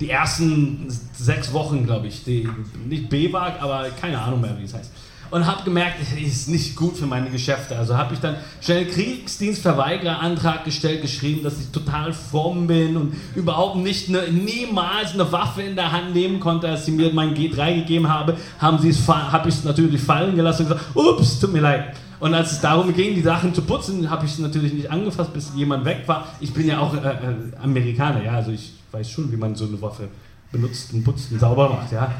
die 0.00 0.10
ersten 0.10 0.86
sechs 1.12 1.52
Wochen, 1.52 1.84
glaube 1.84 2.08
ich. 2.08 2.24
Die, 2.24 2.48
nicht 2.88 3.08
B-Wag, 3.10 3.60
aber 3.60 3.86
keine 4.00 4.20
Ahnung 4.20 4.40
mehr, 4.40 4.56
wie 4.58 4.64
es 4.64 4.74
heißt 4.74 4.90
und 5.30 5.46
habe 5.46 5.62
gemerkt, 5.64 6.00
das 6.00 6.12
ist 6.18 6.48
nicht 6.48 6.76
gut 6.76 6.96
für 6.96 7.06
meine 7.06 7.30
Geschäfte. 7.30 7.76
Also 7.76 7.96
habe 7.96 8.14
ich 8.14 8.20
dann 8.20 8.36
schnell 8.60 8.86
Kriegsdienstverweigerantrag 8.86 10.64
gestellt, 10.64 11.02
geschrieben, 11.02 11.42
dass 11.42 11.60
ich 11.60 11.68
total 11.68 12.12
fromm 12.12 12.66
bin 12.66 12.96
und 12.96 13.14
überhaupt 13.34 13.76
nicht 13.76 14.08
eine, 14.08 14.28
niemals 14.30 15.14
eine 15.14 15.30
Waffe 15.30 15.62
in 15.62 15.76
der 15.76 15.92
Hand 15.92 16.14
nehmen 16.14 16.40
konnte, 16.40 16.68
als 16.68 16.86
sie 16.86 16.92
mir 16.92 17.12
mein 17.12 17.34
G3 17.34 17.76
gegeben 17.76 18.08
habe, 18.08 18.36
haben 18.58 18.78
sie 18.78 18.88
es 18.88 19.08
habe 19.08 19.48
ich 19.48 19.54
es 19.56 19.64
natürlich 19.64 20.00
fallen 20.00 20.34
gelassen 20.36 20.66
und 20.66 20.72
gesagt, 20.72 20.96
ups, 20.96 21.40
tut 21.40 21.52
mir 21.52 21.60
leid. 21.60 21.94
Und 22.20 22.34
als 22.34 22.52
es 22.52 22.60
darum 22.60 22.92
ging, 22.92 23.14
die 23.14 23.22
Sachen 23.22 23.54
zu 23.54 23.62
putzen, 23.62 24.10
habe 24.10 24.26
ich 24.26 24.32
es 24.32 24.38
natürlich 24.38 24.74
nicht 24.74 24.90
angefasst, 24.90 25.32
bis 25.32 25.52
jemand 25.54 25.86
weg 25.86 26.02
war. 26.06 26.26
Ich 26.38 26.52
bin 26.52 26.66
ja 26.66 26.78
auch 26.78 26.94
äh, 26.94 26.98
äh, 26.98 27.56
Amerikaner, 27.62 28.22
ja, 28.22 28.32
also 28.32 28.50
ich 28.50 28.74
weiß 28.92 29.10
schon, 29.10 29.32
wie 29.32 29.36
man 29.36 29.54
so 29.54 29.64
eine 29.64 29.80
Waffe 29.80 30.08
benutzt 30.52 30.92
und 30.92 31.02
putzt 31.04 31.32
und 31.32 31.38
sauber 31.38 31.70
macht. 31.70 31.92
Ja. 31.92 32.12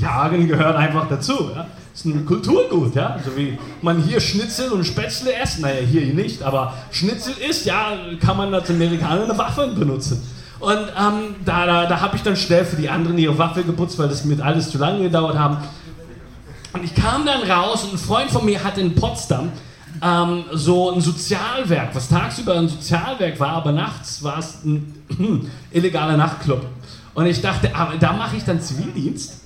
Jagen 0.00 0.48
gehört 0.48 0.76
einfach 0.76 1.08
dazu. 1.08 1.50
Ja. 1.54 1.66
Ist 1.94 2.04
ein 2.04 2.24
Kulturgut, 2.24 2.94
ja. 2.94 3.18
So 3.24 3.36
wie 3.36 3.58
man 3.82 4.02
hier 4.02 4.20
Schnitzel 4.20 4.70
und 4.70 4.84
Spätzle 4.84 5.30
isst. 5.42 5.60
Naja, 5.60 5.80
hier 5.80 6.14
nicht, 6.14 6.42
aber 6.42 6.74
Schnitzel 6.90 7.34
isst, 7.48 7.66
ja, 7.66 7.92
kann 8.20 8.36
man 8.36 8.54
als 8.54 8.70
Amerikaner 8.70 9.24
eine 9.24 9.36
Waffe 9.36 9.68
benutzen. 9.68 10.22
Und 10.60 10.76
ähm, 10.76 11.34
da, 11.44 11.66
da, 11.66 11.86
da 11.86 12.00
habe 12.00 12.16
ich 12.16 12.22
dann 12.22 12.36
schnell 12.36 12.64
für 12.64 12.76
die 12.76 12.88
anderen 12.88 13.16
ihre 13.18 13.36
Waffe 13.38 13.64
geputzt, 13.64 13.98
weil 13.98 14.08
das 14.08 14.24
mir 14.24 14.42
alles 14.44 14.70
zu 14.70 14.78
lange 14.78 15.02
gedauert 15.02 15.38
haben. 15.38 15.56
Und 16.72 16.84
ich 16.84 16.94
kam 16.94 17.26
dann 17.26 17.42
raus 17.50 17.84
und 17.84 17.94
ein 17.94 17.98
Freund 17.98 18.30
von 18.30 18.44
mir 18.44 18.62
hatte 18.62 18.80
in 18.80 18.94
Potsdam 18.94 19.50
ähm, 20.02 20.44
so 20.52 20.92
ein 20.92 21.00
Sozialwerk, 21.00 21.94
was 21.94 22.08
tagsüber 22.08 22.54
ein 22.54 22.68
Sozialwerk 22.68 23.40
war, 23.40 23.54
aber 23.54 23.72
nachts 23.72 24.22
war 24.22 24.38
es 24.38 24.62
ein 24.64 24.94
illegaler 25.70 26.16
Nachtclub. 26.16 26.64
Und 27.14 27.26
ich 27.26 27.40
dachte, 27.40 27.74
aber 27.74 27.96
da 27.96 28.12
mache 28.12 28.36
ich 28.36 28.44
dann 28.44 28.60
Zivildienst, 28.60 29.39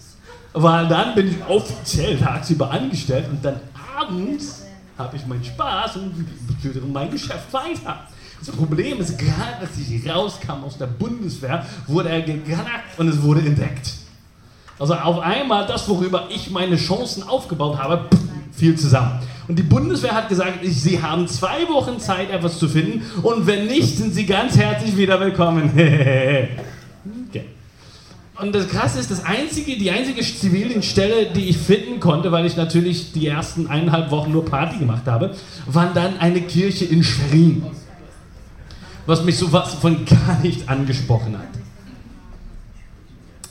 weil 0.54 0.86
dann 0.88 1.14
bin 1.14 1.28
ich 1.28 1.46
offiziell 1.48 2.16
tagsüber 2.16 2.70
angestellt 2.70 3.26
und 3.28 3.44
dann 3.44 3.60
abends 3.98 4.62
habe 4.96 5.16
ich 5.16 5.26
meinen 5.26 5.44
Spaß 5.44 5.96
und 5.96 6.26
führe 6.62 6.86
mein 6.86 7.10
Geschäft 7.10 7.52
weiter. 7.52 8.06
Das 8.38 8.54
Problem 8.54 9.00
ist, 9.00 9.18
gerade 9.18 9.58
als 9.60 9.70
ich 9.78 10.08
rauskam 10.08 10.64
aus 10.64 10.78
der 10.78 10.86
Bundeswehr, 10.86 11.66
wurde 11.86 12.10
er 12.10 12.22
geknackt 12.22 12.98
und 12.98 13.08
es 13.08 13.20
wurde 13.22 13.40
entdeckt. 13.40 13.90
Also 14.78 14.94
auf 14.94 15.18
einmal 15.20 15.66
das, 15.66 15.88
worüber 15.88 16.28
ich 16.30 16.50
meine 16.50 16.76
Chancen 16.76 17.22
aufgebaut 17.24 17.78
habe, 17.78 18.08
fiel 18.52 18.76
zusammen. 18.76 19.20
Und 19.48 19.58
die 19.58 19.62
Bundeswehr 19.62 20.12
hat 20.12 20.28
gesagt, 20.28 20.58
sie 20.62 21.02
haben 21.02 21.26
zwei 21.26 21.68
Wochen 21.68 21.98
Zeit, 21.98 22.30
etwas 22.30 22.58
zu 22.58 22.68
finden. 22.68 23.02
Und 23.22 23.46
wenn 23.46 23.66
nicht, 23.66 23.96
sind 23.96 24.14
sie 24.14 24.26
ganz 24.26 24.56
herzlich 24.56 24.96
wieder 24.96 25.18
willkommen. 25.20 25.70
Und 28.40 28.52
das 28.52 28.68
Krasse 28.68 28.98
ist, 28.98 29.10
das 29.12 29.24
einzige, 29.24 29.76
die 29.76 29.90
einzige 29.90 30.20
Zivildienststelle, 30.20 31.26
die 31.32 31.50
ich 31.50 31.56
finden 31.56 32.00
konnte, 32.00 32.32
weil 32.32 32.46
ich 32.46 32.56
natürlich 32.56 33.12
die 33.12 33.28
ersten 33.28 33.68
eineinhalb 33.68 34.10
Wochen 34.10 34.32
nur 34.32 34.44
Party 34.44 34.78
gemacht 34.78 35.06
habe, 35.06 35.34
war 35.66 35.92
dann 35.94 36.18
eine 36.18 36.40
Kirche 36.40 36.84
in 36.84 37.04
Schwerin. 37.04 37.64
Was 39.06 39.22
mich 39.22 39.38
so 39.38 39.52
was 39.52 39.74
von 39.74 40.04
gar 40.04 40.40
nicht 40.42 40.68
angesprochen 40.68 41.38
hat. 41.38 41.46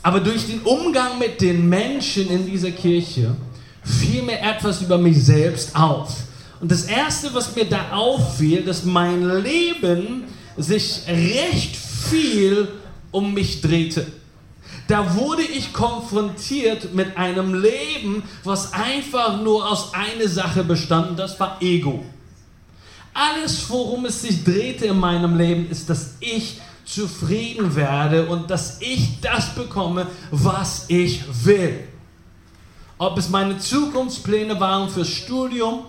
Aber 0.02 0.20
durch 0.20 0.46
den 0.46 0.60
Umgang 0.60 1.18
mit 1.18 1.40
den 1.40 1.66
Menschen 1.66 2.28
in 2.28 2.44
dieser 2.44 2.72
Kirche 2.72 3.34
fiel 3.82 4.22
mir 4.22 4.38
etwas 4.38 4.82
über 4.82 4.98
mich 4.98 5.24
selbst 5.24 5.74
auf. 5.74 6.14
Und 6.60 6.70
das 6.70 6.84
Erste, 6.84 7.32
was 7.32 7.56
mir 7.56 7.64
da 7.64 7.90
auffiel, 7.92 8.62
dass 8.62 8.84
mein 8.84 9.42
Leben 9.42 10.24
sich 10.58 11.02
recht 11.08 11.74
viel 11.74 12.68
um 13.10 13.32
mich 13.32 13.62
drehte. 13.62 14.06
Da 14.86 15.14
wurde 15.16 15.42
ich 15.42 15.72
konfrontiert 15.72 16.94
mit 16.94 17.16
einem 17.16 17.54
Leben, 17.54 18.22
was 18.42 18.72
einfach 18.72 19.40
nur 19.40 19.68
aus 19.70 19.94
einer 19.94 20.28
Sache 20.28 20.62
bestand, 20.62 21.10
und 21.10 21.18
das 21.18 21.38
war 21.40 21.56
Ego. 21.60 22.04
Alles, 23.14 23.70
worum 23.70 24.04
es 24.06 24.22
sich 24.22 24.44
drehte 24.44 24.86
in 24.86 24.98
meinem 24.98 25.38
Leben, 25.38 25.70
ist, 25.70 25.88
dass 25.88 26.16
ich 26.20 26.60
zufrieden 26.84 27.74
werde 27.74 28.26
und 28.26 28.50
dass 28.50 28.80
ich 28.80 29.20
das 29.20 29.54
bekomme, 29.54 30.06
was 30.30 30.84
ich 30.88 31.22
will. 31.44 31.84
Ob 32.98 33.16
es 33.16 33.28
meine 33.28 33.58
Zukunftspläne 33.58 34.58
waren 34.60 34.90
fürs 34.90 35.08
Studium, 35.08 35.86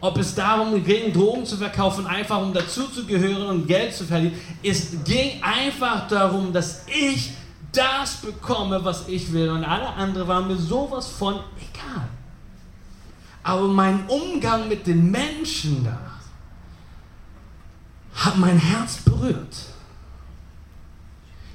ob 0.00 0.18
es 0.18 0.34
darum 0.34 0.84
ging, 0.84 1.12
Drogen 1.12 1.44
zu 1.44 1.56
verkaufen, 1.56 2.06
einfach 2.06 2.40
um 2.40 2.52
dazuzugehören 2.52 3.46
und 3.46 3.66
Geld 3.66 3.94
zu 3.94 4.04
verdienen. 4.04 4.34
Es 4.62 4.92
ging 5.04 5.42
einfach 5.42 6.06
darum, 6.06 6.52
dass 6.52 6.82
ich 6.86 7.30
das 7.76 8.16
bekomme, 8.16 8.84
was 8.84 9.08
ich 9.08 9.32
will. 9.32 9.50
Und 9.50 9.64
alle 9.64 9.88
anderen 9.88 10.28
waren 10.28 10.48
mir 10.48 10.56
sowas 10.56 11.08
von 11.08 11.34
egal. 11.34 12.08
Aber 13.42 13.68
mein 13.68 14.06
Umgang 14.08 14.68
mit 14.68 14.86
den 14.86 15.10
Menschen 15.10 15.84
da 15.84 15.98
hat 18.14 18.38
mein 18.38 18.58
Herz 18.58 18.96
berührt. 18.96 19.56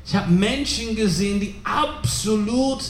Ich 0.06 0.16
habe 0.16 0.32
Menschen 0.32 0.96
gesehen, 0.96 1.40
die 1.40 1.56
absolut 1.64 2.84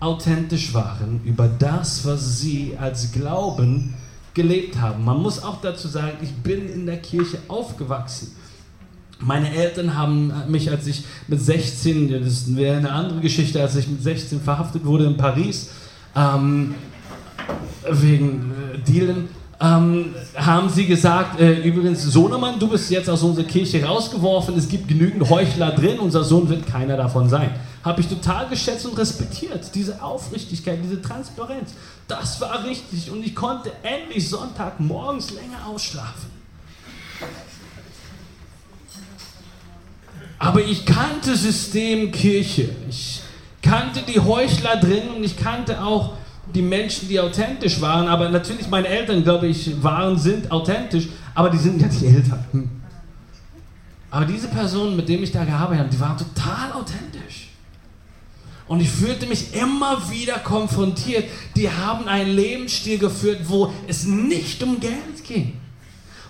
authentisch 0.00 0.74
waren 0.74 1.22
über 1.24 1.48
das, 1.48 2.04
was 2.04 2.40
sie 2.40 2.76
als 2.78 3.12
Glauben 3.12 3.94
gelebt 4.34 4.78
haben. 4.80 5.04
Man 5.04 5.22
muss 5.22 5.42
auch 5.42 5.60
dazu 5.60 5.88
sagen, 5.88 6.18
ich 6.20 6.34
bin 6.34 6.68
in 6.68 6.86
der 6.86 7.00
Kirche 7.00 7.38
aufgewachsen. 7.48 8.34
Meine 9.24 9.54
Eltern 9.54 9.96
haben 9.96 10.32
mich, 10.48 10.70
als 10.70 10.86
ich 10.86 11.02
mit 11.28 11.40
16, 11.40 12.22
das 12.22 12.54
wäre 12.54 12.76
eine 12.76 12.92
andere 12.92 13.20
Geschichte, 13.20 13.60
als 13.60 13.74
ich 13.74 13.88
mit 13.88 14.02
16 14.02 14.42
verhaftet 14.42 14.84
wurde 14.84 15.06
in 15.06 15.16
Paris, 15.16 15.70
ähm, 16.14 16.74
wegen 17.90 18.52
äh, 18.74 18.78
Dealen, 18.80 19.28
ähm, 19.60 20.14
haben 20.36 20.68
sie 20.68 20.84
gesagt, 20.84 21.40
äh, 21.40 21.62
übrigens, 21.66 22.02
Sohnemann, 22.02 22.58
du 22.58 22.68
bist 22.68 22.90
jetzt 22.90 23.08
aus 23.08 23.22
unserer 23.22 23.46
Kirche 23.46 23.82
rausgeworfen, 23.82 24.58
es 24.58 24.68
gibt 24.68 24.88
genügend 24.88 25.30
Heuchler 25.30 25.70
drin, 25.70 26.00
unser 26.00 26.22
Sohn 26.22 26.46
wird 26.50 26.66
keiner 26.66 26.98
davon 26.98 27.30
sein. 27.30 27.50
Habe 27.82 28.02
ich 28.02 28.08
total 28.08 28.46
geschätzt 28.48 28.84
und 28.84 28.98
respektiert, 28.98 29.74
diese 29.74 30.02
Aufrichtigkeit, 30.02 30.80
diese 30.84 31.00
Transparenz. 31.00 31.70
Das 32.08 32.42
war 32.42 32.62
richtig 32.64 33.10
und 33.10 33.24
ich 33.24 33.34
konnte 33.34 33.72
endlich 33.82 34.28
Sonntagmorgens 34.28 35.30
länger 35.30 35.66
ausschlafen. 35.66 36.33
Aber 40.44 40.62
ich 40.62 40.84
kannte 40.84 41.36
System 41.36 42.12
Kirche. 42.12 42.68
Ich 42.90 43.22
kannte 43.62 44.02
die 44.02 44.20
Heuchler 44.20 44.76
drin 44.76 45.08
und 45.16 45.24
ich 45.24 45.38
kannte 45.38 45.82
auch 45.82 46.12
die 46.54 46.60
Menschen, 46.60 47.08
die 47.08 47.18
authentisch 47.18 47.80
waren. 47.80 48.08
Aber 48.08 48.28
natürlich 48.28 48.68
meine 48.68 48.86
Eltern, 48.88 49.22
glaube 49.22 49.46
ich, 49.46 49.82
waren, 49.82 50.18
sind 50.18 50.50
authentisch, 50.50 51.08
aber 51.34 51.48
die 51.48 51.56
sind 51.56 51.80
ja 51.80 51.86
nicht 51.86 52.02
Eltern. 52.02 52.44
Hm. 52.52 52.70
Aber 54.10 54.26
diese 54.26 54.48
Personen, 54.48 54.96
mit 54.96 55.08
denen 55.08 55.22
ich 55.22 55.32
da 55.32 55.44
gearbeitet 55.44 55.78
habe, 55.80 55.90
die 55.90 56.00
waren 56.00 56.18
total 56.18 56.72
authentisch. 56.72 57.48
Und 58.68 58.80
ich 58.80 58.90
fühlte 58.90 59.26
mich 59.26 59.54
immer 59.54 60.10
wieder 60.10 60.38
konfrontiert. 60.40 61.24
Die 61.56 61.70
haben 61.70 62.06
einen 62.06 62.36
Lebensstil 62.36 62.98
geführt, 62.98 63.40
wo 63.44 63.72
es 63.88 64.04
nicht 64.04 64.62
um 64.62 64.78
Geld 64.78 65.24
ging. 65.26 65.58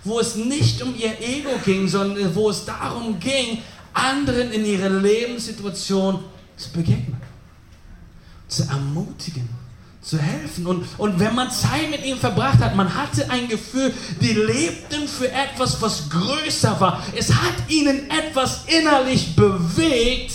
Wo 0.05 0.21
es 0.21 0.37
nicht 0.37 0.83
um 0.83 0.95
ihr 0.97 1.21
Ego 1.21 1.51
ging, 1.65 1.89
sondern 1.89 2.35
wo 2.35 2.51
es 2.51 2.65
darum 2.65 3.19
ging, 3.19 3.59
anderen 3.95 4.53
in 4.53 4.65
ihrer 4.65 4.91
Lebenssituation 4.91 6.23
zu 6.57 6.71
begegnen, 6.73 7.21
zu 8.49 8.65
ermutigen, 8.65 9.49
zu 10.03 10.19
helfen. 10.19 10.67
Und, 10.67 10.87
und 10.99 11.19
wenn 11.19 11.35
man 11.35 11.51
Zeit 11.51 11.91
mit 11.91 12.05
ihnen 12.05 12.19
verbracht 12.19 12.59
hat, 12.59 12.77
man 12.77 12.95
hatte 12.95 13.31
ein 13.31 13.49
Gefühl, 13.49 13.93
die 14.21 14.35
lebten 14.35 15.09
für 15.09 15.31
etwas, 15.31 15.81
was 15.81 16.11
größer 16.11 16.79
war. 16.81 17.03
Es 17.17 17.33
hat 17.33 17.55
ihnen 17.69 18.11
etwas 18.11 18.65
innerlich 18.67 19.35
bewegt, 19.35 20.33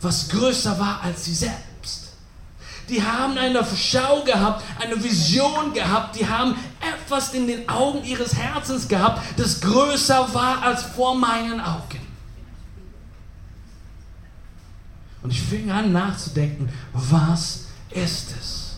was 0.00 0.28
größer 0.28 0.78
war 0.78 1.00
als 1.02 1.24
sie 1.24 1.34
selbst. 1.34 1.66
Die 2.88 3.02
haben 3.02 3.36
eine 3.36 3.66
Schau 3.76 4.22
gehabt, 4.22 4.62
eine 4.80 5.02
Vision 5.02 5.72
gehabt, 5.72 6.16
die 6.16 6.26
haben 6.26 6.54
etwas 6.80 7.34
in 7.34 7.48
den 7.48 7.68
Augen 7.68 8.04
ihres 8.04 8.34
Herzens 8.34 8.86
gehabt, 8.86 9.22
das 9.36 9.60
größer 9.60 10.32
war 10.32 10.62
als 10.62 10.84
vor 10.84 11.16
meinen 11.16 11.60
Augen. 11.60 12.05
Und 15.26 15.32
ich 15.32 15.42
fing 15.42 15.68
an 15.72 15.90
nachzudenken, 15.90 16.68
was 16.92 17.64
ist 17.90 18.32
es? 18.38 18.76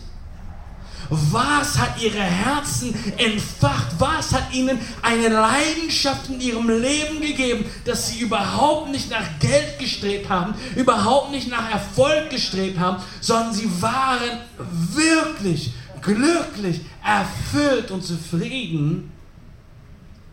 Was 1.11 1.77
hat 1.77 2.01
ihre 2.01 2.23
Herzen 2.23 2.91
entfacht? 3.17 3.89
Was 3.99 4.33
hat 4.33 4.51
ihnen 4.51 4.79
eine 5.03 5.29
Leidenschaft 5.29 6.27
in 6.27 6.41
ihrem 6.41 6.67
Leben 6.67 7.21
gegeben, 7.21 7.65
dass 7.85 8.09
sie 8.09 8.21
überhaupt 8.21 8.89
nicht 8.89 9.11
nach 9.11 9.37
Geld 9.39 9.77
gestrebt 9.77 10.27
haben, 10.27 10.55
überhaupt 10.75 11.29
nicht 11.29 11.49
nach 11.49 11.69
Erfolg 11.69 12.31
gestrebt 12.31 12.79
haben, 12.79 12.97
sondern 13.21 13.53
sie 13.53 13.69
waren 13.79 14.39
wirklich 14.57 15.71
glücklich, 16.01 16.81
erfüllt 17.05 17.91
und 17.91 18.03
zufrieden, 18.03 19.11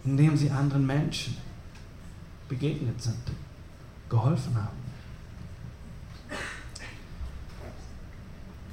indem 0.02 0.35
sie 0.35 0.50
anderen 0.50 0.87
Menschen 0.87 1.37
begegnet 2.48 3.02
sind, 3.02 3.20
geholfen 4.09 4.55
haben. 4.55 4.86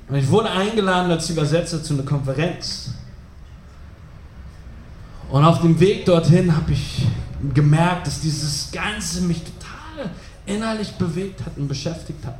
Und 0.07 0.15
ich 0.15 0.29
wurde 0.29 0.49
eingeladen 0.49 1.11
als 1.11 1.29
Übersetzer 1.29 1.81
zu 1.81 1.93
einer 1.93 2.03
Konferenz. 2.03 2.91
Und 5.29 5.43
auf 5.45 5.61
dem 5.61 5.79
Weg 5.79 6.05
dorthin 6.05 6.55
habe 6.55 6.73
ich 6.73 7.07
gemerkt, 7.53 8.07
dass 8.07 8.19
dieses 8.19 8.71
Ganze 8.71 9.21
mich 9.21 9.41
total 9.43 10.11
innerlich 10.45 10.91
bewegt 10.93 11.45
hat 11.45 11.57
und 11.57 11.67
beschäftigt 11.67 12.25
hat. 12.25 12.39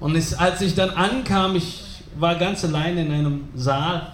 Und 0.00 0.16
es, 0.16 0.34
als 0.34 0.60
ich 0.60 0.74
dann 0.74 0.90
ankam, 0.90 1.54
ich 1.56 2.02
war 2.16 2.34
ganz 2.34 2.64
alleine 2.64 3.06
in 3.06 3.12
einem 3.12 3.44
Saal. 3.54 4.12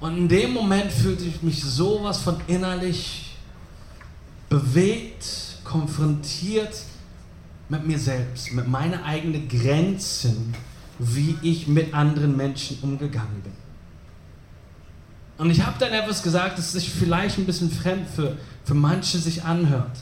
Und 0.00 0.16
in 0.16 0.28
dem 0.28 0.52
Moment 0.52 0.92
fühlte 0.92 1.24
ich 1.24 1.42
mich 1.42 1.62
sowas 1.62 2.18
von 2.18 2.36
innerlich 2.48 3.36
bewegt, 4.48 5.24
konfrontiert 5.64 6.74
mit 7.68 7.86
mir 7.86 7.98
selbst, 7.98 8.52
mit 8.52 8.68
meinen 8.68 9.02
eigenen 9.02 9.48
Grenzen, 9.48 10.54
wie 10.98 11.36
ich 11.42 11.68
mit 11.68 11.94
anderen 11.94 12.36
Menschen 12.36 12.78
umgegangen 12.82 13.42
bin. 13.42 13.52
Und 15.38 15.50
ich 15.50 15.64
habe 15.64 15.76
dann 15.78 15.92
etwas 15.92 16.22
gesagt, 16.22 16.58
das 16.58 16.72
sich 16.72 16.90
vielleicht 16.90 17.38
ein 17.38 17.46
bisschen 17.46 17.70
fremd 17.70 18.08
für, 18.08 18.36
für 18.64 18.74
manche 18.74 19.18
sich 19.18 19.44
anhört. 19.44 19.98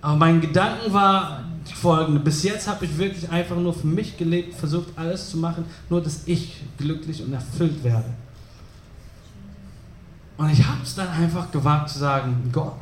Aber 0.00 0.16
mein 0.16 0.40
Gedanken 0.40 0.92
war, 0.92 1.44
folgende. 1.74 2.20
Bis 2.20 2.42
jetzt 2.42 2.68
habe 2.68 2.84
ich 2.84 2.98
wirklich 2.98 3.28
einfach 3.30 3.56
nur 3.56 3.74
für 3.74 3.86
mich 3.86 4.16
gelebt, 4.16 4.54
versucht 4.54 4.88
alles 4.96 5.30
zu 5.30 5.36
machen, 5.36 5.64
nur 5.88 6.02
dass 6.02 6.22
ich 6.26 6.62
glücklich 6.76 7.22
und 7.22 7.32
erfüllt 7.32 7.82
werde. 7.84 8.08
Und 10.36 10.50
ich 10.50 10.64
habe 10.64 10.82
es 10.82 10.94
dann 10.94 11.08
einfach 11.08 11.50
gewagt 11.50 11.90
zu 11.90 11.98
sagen, 11.98 12.50
Gott, 12.52 12.80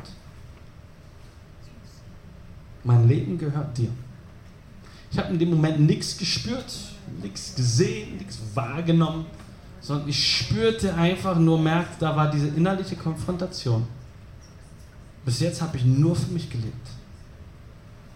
mein 2.87 3.07
Leben 3.07 3.37
gehört 3.37 3.77
dir. 3.77 3.89
Ich 5.11 5.17
habe 5.19 5.33
in 5.33 5.39
dem 5.39 5.49
Moment 5.51 5.79
nichts 5.81 6.17
gespürt, 6.17 6.73
nichts 7.21 7.53
gesehen, 7.53 8.17
nichts 8.17 8.39
wahrgenommen, 8.53 9.25
sondern 9.81 10.07
ich 10.07 10.37
spürte 10.37 10.93
einfach 10.95 11.37
nur, 11.37 11.59
merkte, 11.59 11.97
da 11.99 12.15
war 12.15 12.31
diese 12.31 12.47
innerliche 12.47 12.95
Konfrontation. 12.95 13.85
Bis 15.25 15.41
jetzt 15.41 15.61
habe 15.61 15.77
ich 15.77 15.85
nur 15.85 16.15
für 16.15 16.31
mich 16.31 16.49
gelebt. 16.49 16.87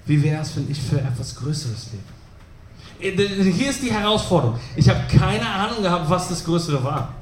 Wie 0.06 0.24
wäre 0.24 0.42
es, 0.42 0.56
wenn 0.56 0.70
ich 0.72 0.82
für 0.82 1.00
etwas 1.00 1.36
Größeres 1.36 1.90
lebe? 1.92 3.22
Äh, 3.22 3.52
hier 3.52 3.70
ist 3.70 3.84
die 3.84 3.92
Herausforderung. 3.92 4.58
Ich 4.76 4.90
habe 4.90 5.02
keine 5.08 5.48
Ahnung 5.48 5.84
gehabt, 5.84 6.10
was 6.10 6.30
das 6.30 6.44
Größere 6.44 6.82
war. 6.84 7.14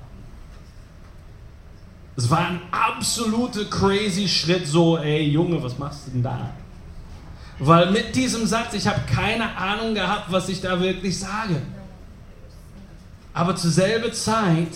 Es 2.16 2.30
war 2.30 2.48
ein 2.48 2.62
absoluter 2.72 3.66
crazy 3.66 4.28
Schritt, 4.28 4.68
so, 4.68 4.98
ey 4.98 5.30
Junge, 5.30 5.62
was 5.64 5.78
machst 5.80 6.08
du 6.08 6.12
denn 6.12 6.24
da? 6.24 6.52
Weil 7.60 7.92
mit 7.92 8.16
diesem 8.16 8.46
Satz, 8.46 8.74
ich 8.74 8.88
habe 8.88 9.02
keine 9.14 9.56
Ahnung 9.58 9.94
gehabt, 9.94 10.32
was 10.32 10.48
ich 10.50 10.62
da 10.62 10.80
wirklich 10.80 11.20
sage. 11.20 11.62
Aber 13.34 13.56
zur 13.56 13.70
selben 13.70 14.12
Zeit 14.14 14.70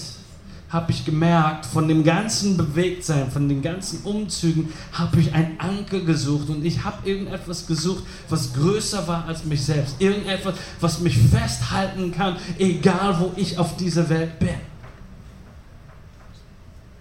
habe 0.69 0.91
ich 0.91 1.06
gemerkt, 1.06 1.65
von 1.65 1.88
dem 1.88 2.04
ganzen 2.04 2.58
Bewegtsein, 2.58 3.30
von 3.30 3.48
den 3.48 3.62
ganzen 3.62 4.02
Umzügen, 4.04 4.74
habe 4.91 5.19
ich 5.19 5.32
einen 5.34 5.60
Anker 5.60 6.00
gesucht 6.00 6.50
und 6.50 6.65
ich 6.65 6.84
habe 6.84 7.08
irgendetwas 7.08 7.67
gesucht, 7.67 8.04
was 8.28 8.54
größer 8.54 9.08
war 9.08 9.26
als 9.28 9.46
mich 9.46 9.63
selbst. 9.63 9.96
Irgendetwas, 10.00 10.56
was 10.82 11.00
mich 11.00 11.17
festhalten 11.17 12.12
kann, 12.12 12.38
egal 12.58 13.19
wo 13.19 13.32
ich 13.36 13.58
auf 13.60 13.78
dieser 13.78 14.10
Welt 14.10 14.39
bin. 14.39 14.56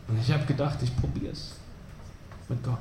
Und 0.09 0.21
ich 0.21 0.31
habe 0.31 0.45
gedacht, 0.45 0.79
ich 0.83 0.95
probiere 0.95 1.33
es 1.33 1.53
mit 2.49 2.63
Gott. 2.63 2.79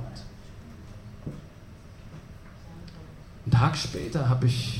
Einen 3.51 3.59
Tag 3.59 3.77
später 3.77 4.29
habe 4.29 4.45
ich 4.45 4.79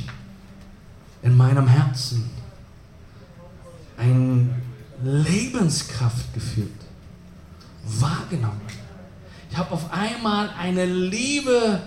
in 1.24 1.36
meinem 1.36 1.68
Herzen 1.68 2.30
eine 3.98 4.50
Lebenskraft 5.04 6.34
gefühlt, 6.34 6.70
wahrgenommen. 7.84 8.62
Ich 9.52 9.58
habe 9.58 9.72
auf 9.72 9.92
einmal 9.92 10.52
eine 10.58 10.86
Liebe, 10.86 11.82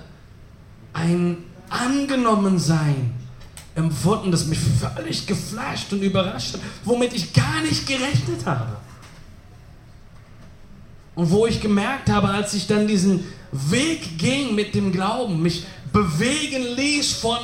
ein 0.92 1.38
Angenommensein 1.70 3.14
empfunden, 3.74 4.30
das 4.30 4.44
mich 4.44 4.58
völlig 4.58 5.26
geflasht 5.26 5.90
und 5.92 6.02
überrascht 6.02 6.54
hat, 6.54 6.60
womit 6.84 7.14
ich 7.14 7.32
gar 7.32 7.62
nicht 7.62 7.86
gerechnet 7.86 8.44
habe. 8.44 8.76
Und 11.14 11.30
wo 11.30 11.46
ich 11.46 11.62
gemerkt 11.62 12.10
habe, 12.10 12.28
als 12.28 12.52
ich 12.52 12.66
dann 12.66 12.86
diesen 12.86 13.24
Weg 13.54 14.18
ging 14.18 14.56
mit 14.56 14.74
dem 14.74 14.90
Glauben, 14.90 15.40
mich 15.40 15.64
bewegen 15.92 16.74
ließ 16.74 17.12
von, 17.12 17.38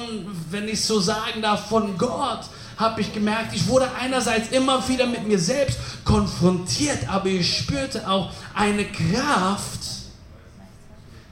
wenn 0.51 0.69
ich 0.69 0.85
so 0.85 0.99
sagen 0.99 1.41
darf, 1.41 1.69
von 1.69 1.97
Gott, 1.97 2.41
habe 2.77 3.01
ich 3.01 3.13
gemerkt, 3.13 3.55
ich 3.55 3.69
wurde 3.69 3.89
einerseits 3.95 4.51
immer 4.51 4.89
wieder 4.89 5.07
mit 5.07 5.29
mir 5.29 5.39
selbst 5.39 5.79
konfrontiert, 6.05 7.09
aber 7.09 7.27
ich 7.27 7.59
spürte 7.59 8.09
auch 8.09 8.33
eine 8.55 8.85
Kraft, 8.87 9.81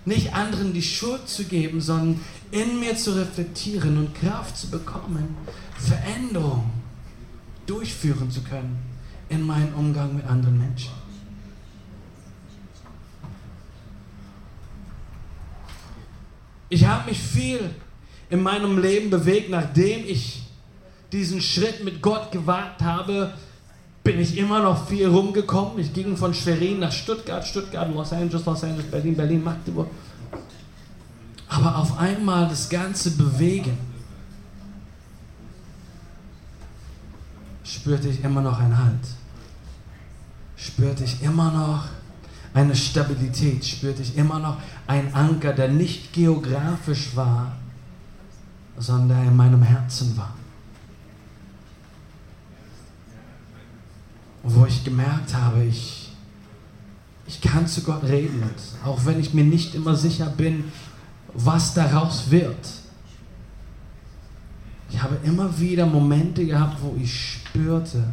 nicht 0.05 0.33
anderen 0.33 0.73
die 0.73 0.83
Schuld 0.83 1.29
zu 1.29 1.45
geben, 1.45 1.81
sondern 1.81 2.21
in 2.53 2.79
mir 2.79 2.97
zu 2.97 3.12
reflektieren 3.12 3.99
und 3.99 4.14
Kraft 4.14 4.57
zu 4.57 4.71
bekommen, 4.71 5.37
Veränderung 5.77 6.71
durchführen 7.67 8.31
zu 8.31 8.43
können 8.43 8.79
in 9.29 9.43
meinem 9.43 9.75
Umgang 9.75 10.14
mit 10.14 10.25
anderen 10.27 10.59
Menschen. 10.59 10.98
Ich 16.69 16.85
habe 16.85 17.09
mich 17.09 17.19
viel 17.19 17.71
in 18.31 18.43
meinem 18.43 18.79
Leben 18.79 19.11
bewegt, 19.11 19.51
nachdem 19.51 20.07
ich 20.07 20.43
diesen 21.13 21.41
Schritt 21.41 21.83
mit 21.85 22.03
Gott 22.03 22.31
gewagt 22.31 22.83
habe, 22.83 23.33
bin 24.05 24.21
ich 24.21 24.37
immer 24.37 24.63
noch 24.63 24.87
viel 24.87 25.07
rumgekommen. 25.07 25.79
Ich 25.79 25.93
ging 25.93 26.17
von 26.17 26.35
Schwerin 26.35 26.81
nach 26.81 26.93
Stuttgart, 26.93 27.47
Stuttgart, 27.47 27.93
Los 27.93 28.13
Angeles, 28.13 28.45
Los 28.45 28.65
Angeles, 28.65 28.91
Berlin, 28.91 29.17
Berlin, 29.17 29.43
Magdeburg. 29.43 29.89
Aber 31.49 31.77
auf 31.77 31.99
einmal 31.99 32.49
das 32.49 32.69
ganze 32.69 33.13
Bewegen 33.13 33.79
spürte 37.65 38.09
ich 38.09 38.23
immer 38.23 38.43
noch 38.43 38.59
einen 38.59 38.79
Halt. 38.79 39.07
Spürte 40.57 41.05
ich 41.05 41.23
immer 41.23 41.51
noch 41.51 41.85
eine 42.55 42.75
Stabilität, 42.75 43.65
spürte 43.65 44.03
ich 44.03 44.17
immer 44.17 44.39
noch 44.39 44.59
einen 44.87 45.13
Anker, 45.15 45.53
der 45.53 45.69
nicht 45.69 46.13
geografisch 46.13 47.15
war, 47.15 47.57
sondern 48.77 49.09
der 49.09 49.23
in 49.29 49.37
meinem 49.37 49.63
Herzen 49.63 50.17
war. 50.17 50.35
Wo 54.43 54.65
ich 54.67 54.85
gemerkt 54.85 55.35
habe, 55.35 55.65
ich, 55.65 56.11
ich 57.27 57.41
kann 57.41 57.67
zu 57.67 57.83
Gott 57.83 58.05
reden, 58.05 58.43
auch 58.85 59.05
wenn 59.05 59.21
ich 59.21 59.35
mir 59.35 59.45
nicht 59.45 59.75
immer 59.75 59.95
sicher 59.95 60.27
bin, 60.27 60.65
was 61.35 61.75
daraus 61.75 62.31
wird. 62.31 62.67
Ich 64.91 65.03
habe 65.03 65.19
immer 65.23 65.59
wieder 65.59 65.85
Momente 65.85 66.47
gehabt, 66.47 66.79
wo 66.81 66.97
ich 66.99 67.35
spürte, 67.35 68.05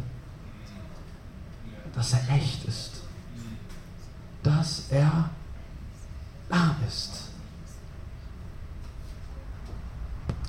dass 1.94 2.12
er 2.12 2.36
echt 2.36 2.64
ist 2.66 2.95
dass 4.46 4.84
er 4.90 5.28
da 6.48 6.76
ist. 6.86 7.24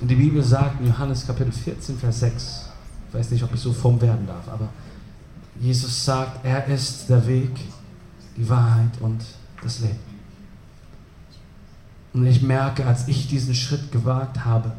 Und 0.00 0.08
die 0.08 0.14
Bibel 0.14 0.40
sagt 0.40 0.80
in 0.80 0.86
Johannes 0.86 1.26
Kapitel 1.26 1.50
14, 1.50 1.98
Vers 1.98 2.20
6, 2.20 2.68
ich 3.08 3.14
weiß 3.14 3.30
nicht, 3.32 3.42
ob 3.42 3.52
ich 3.52 3.60
so 3.60 3.72
form 3.72 4.00
werden 4.00 4.24
darf, 4.26 4.48
aber 4.48 4.68
Jesus 5.60 6.04
sagt, 6.04 6.44
er 6.44 6.64
ist 6.68 7.10
der 7.10 7.26
Weg, 7.26 7.50
die 8.36 8.48
Wahrheit 8.48 9.00
und 9.00 9.20
das 9.64 9.80
Leben. 9.80 9.98
Und 12.12 12.24
ich 12.26 12.40
merke, 12.40 12.86
als 12.86 13.08
ich 13.08 13.26
diesen 13.26 13.54
Schritt 13.54 13.90
gewagt 13.90 14.44
habe, 14.44 14.70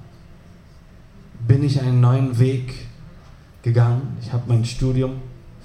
bin 1.46 1.64
ich 1.64 1.82
einen 1.82 2.00
neuen 2.00 2.40
Weg 2.40 2.88
gegangen. 3.62 4.18
Ich 4.22 4.32
habe 4.32 4.44
mein 4.48 4.64
Studium 4.64 5.16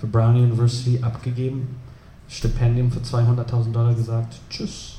für 0.00 0.08
Brown 0.08 0.34
University 0.34 0.98
abgegeben 1.00 1.83
Stipendium 2.34 2.90
für 2.90 2.98
200.000 2.98 3.72
Dollar 3.72 3.94
gesagt, 3.94 4.34
tschüss. 4.50 4.96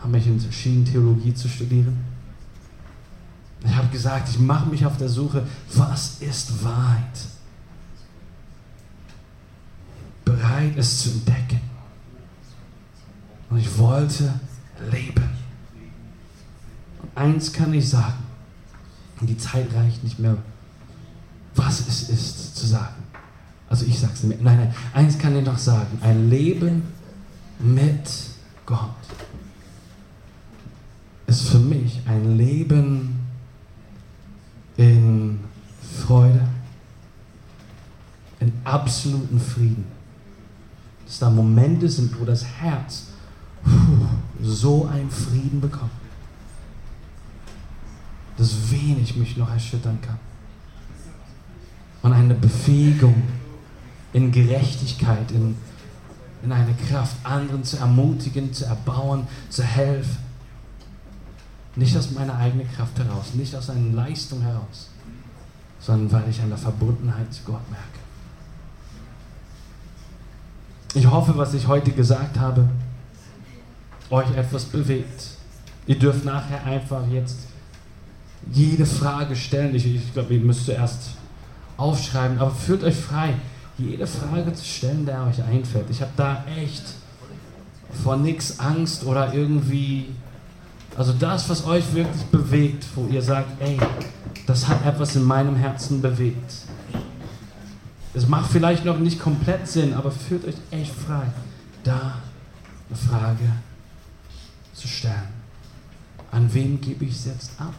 Habe 0.00 0.12
mich 0.12 0.26
entschieden, 0.26 0.84
Theologie 0.84 1.32
zu 1.32 1.48
studieren. 1.48 2.04
Ich 3.64 3.74
habe 3.74 3.88
gesagt, 3.88 4.28
ich 4.30 4.38
mache 4.38 4.68
mich 4.68 4.84
auf 4.84 4.96
der 4.96 5.08
Suche, 5.08 5.46
was 5.74 6.20
ist 6.20 6.64
Wahrheit? 6.64 7.02
Bereit, 10.24 10.72
es 10.76 11.02
zu 11.02 11.10
entdecken. 11.10 11.60
Und 13.50 13.58
ich 13.58 13.78
wollte 13.78 14.32
leben. 14.90 15.28
Und 17.02 17.10
eins 17.14 17.52
kann 17.52 17.72
ich 17.74 17.88
sagen, 17.88 18.24
die 19.20 19.36
Zeit 19.36 19.72
reicht 19.74 20.02
nicht 20.02 20.18
mehr, 20.18 20.36
was 21.54 21.86
es 21.86 22.08
ist 22.08 22.56
zu 22.56 22.66
sagen. 22.66 22.99
Also 23.70 23.86
ich 23.86 23.98
sag's 23.98 24.24
nicht 24.24 24.42
mehr. 24.42 24.52
Nein, 24.52 24.66
nein, 24.66 24.74
eins 24.92 25.16
kann 25.16 25.34
ich 25.36 25.46
noch 25.46 25.56
sagen. 25.56 25.98
Ein 26.02 26.28
Leben 26.28 26.82
mit 27.60 28.10
Gott 28.66 28.90
ist 31.28 31.48
für 31.48 31.60
mich 31.60 32.00
ein 32.06 32.36
Leben 32.36 33.20
in 34.76 35.38
Freude, 36.04 36.48
in 38.40 38.52
absoluten 38.64 39.38
Frieden. 39.38 39.84
Dass 41.06 41.20
da 41.20 41.30
Momente 41.30 41.88
sind, 41.88 42.18
wo 42.20 42.24
das 42.24 42.44
Herz 42.44 43.06
so 44.42 44.86
einen 44.86 45.10
Frieden 45.10 45.60
bekommt, 45.60 45.90
dass 48.36 48.70
wenig 48.70 49.14
mich 49.14 49.36
noch 49.36 49.50
erschüttern 49.50 49.98
kann. 50.02 50.18
Und 52.02 52.14
eine 52.14 52.34
Befähigung 52.34 53.22
in 54.12 54.32
Gerechtigkeit, 54.32 55.30
in, 55.30 55.56
in 56.42 56.52
eine 56.52 56.74
Kraft, 56.88 57.16
anderen 57.22 57.64
zu 57.64 57.76
ermutigen, 57.76 58.52
zu 58.52 58.64
erbauen, 58.64 59.26
zu 59.48 59.62
helfen. 59.62 60.18
Nicht 61.76 61.96
aus 61.96 62.10
meiner 62.10 62.36
eigenen 62.36 62.70
Kraft 62.72 62.98
heraus, 62.98 63.34
nicht 63.34 63.54
aus 63.54 63.70
einer 63.70 63.94
Leistung 63.94 64.42
heraus, 64.42 64.90
sondern 65.78 66.10
weil 66.12 66.30
ich 66.30 66.40
eine 66.40 66.56
Verbundenheit 66.56 67.32
zu 67.32 67.44
Gott 67.44 67.70
merke. 67.70 68.00
Ich 70.94 71.08
hoffe, 71.08 71.36
was 71.36 71.54
ich 71.54 71.68
heute 71.68 71.92
gesagt 71.92 72.38
habe, 72.38 72.68
euch 74.10 74.30
etwas 74.36 74.64
bewegt. 74.64 75.28
Ihr 75.86 75.98
dürft 75.98 76.24
nachher 76.24 76.64
einfach 76.64 77.06
jetzt 77.08 77.38
jede 78.52 78.84
Frage 78.84 79.36
stellen. 79.36 79.74
Ich, 79.74 79.86
ich 79.86 80.12
glaube, 80.12 80.34
ihr 80.34 80.40
müsst 80.40 80.66
zuerst 80.66 81.10
aufschreiben, 81.76 82.38
aber 82.38 82.50
fühlt 82.50 82.82
euch 82.82 82.96
frei, 82.96 83.34
jede 83.88 84.06
Frage 84.06 84.52
zu 84.52 84.64
stellen, 84.64 85.06
der 85.06 85.24
euch 85.24 85.42
einfällt. 85.42 85.86
Ich 85.90 86.00
habe 86.00 86.12
da 86.16 86.44
echt 86.56 86.82
vor 88.02 88.16
nichts 88.16 88.60
Angst 88.60 89.04
oder 89.04 89.34
irgendwie, 89.34 90.06
also 90.96 91.12
das, 91.12 91.48
was 91.48 91.66
euch 91.66 91.92
wirklich 91.94 92.22
bewegt, 92.26 92.84
wo 92.94 93.06
ihr 93.06 93.22
sagt, 93.22 93.60
ey, 93.60 93.78
das 94.46 94.68
hat 94.68 94.84
etwas 94.84 95.16
in 95.16 95.24
meinem 95.24 95.56
Herzen 95.56 96.00
bewegt. 96.00 96.52
Es 98.12 98.26
macht 98.26 98.50
vielleicht 98.50 98.84
noch 98.84 98.98
nicht 98.98 99.20
komplett 99.20 99.66
Sinn, 99.68 99.94
aber 99.94 100.10
fühlt 100.10 100.44
euch 100.44 100.56
echt 100.70 100.92
frei, 100.94 101.26
da 101.84 102.16
eine 102.88 102.96
Frage 102.96 103.52
zu 104.74 104.88
stellen. 104.88 105.40
An 106.32 106.52
wen 106.52 106.80
gebe 106.80 107.04
ich 107.04 107.12
es 107.12 107.24
jetzt 107.26 107.52
ab? 107.58 107.74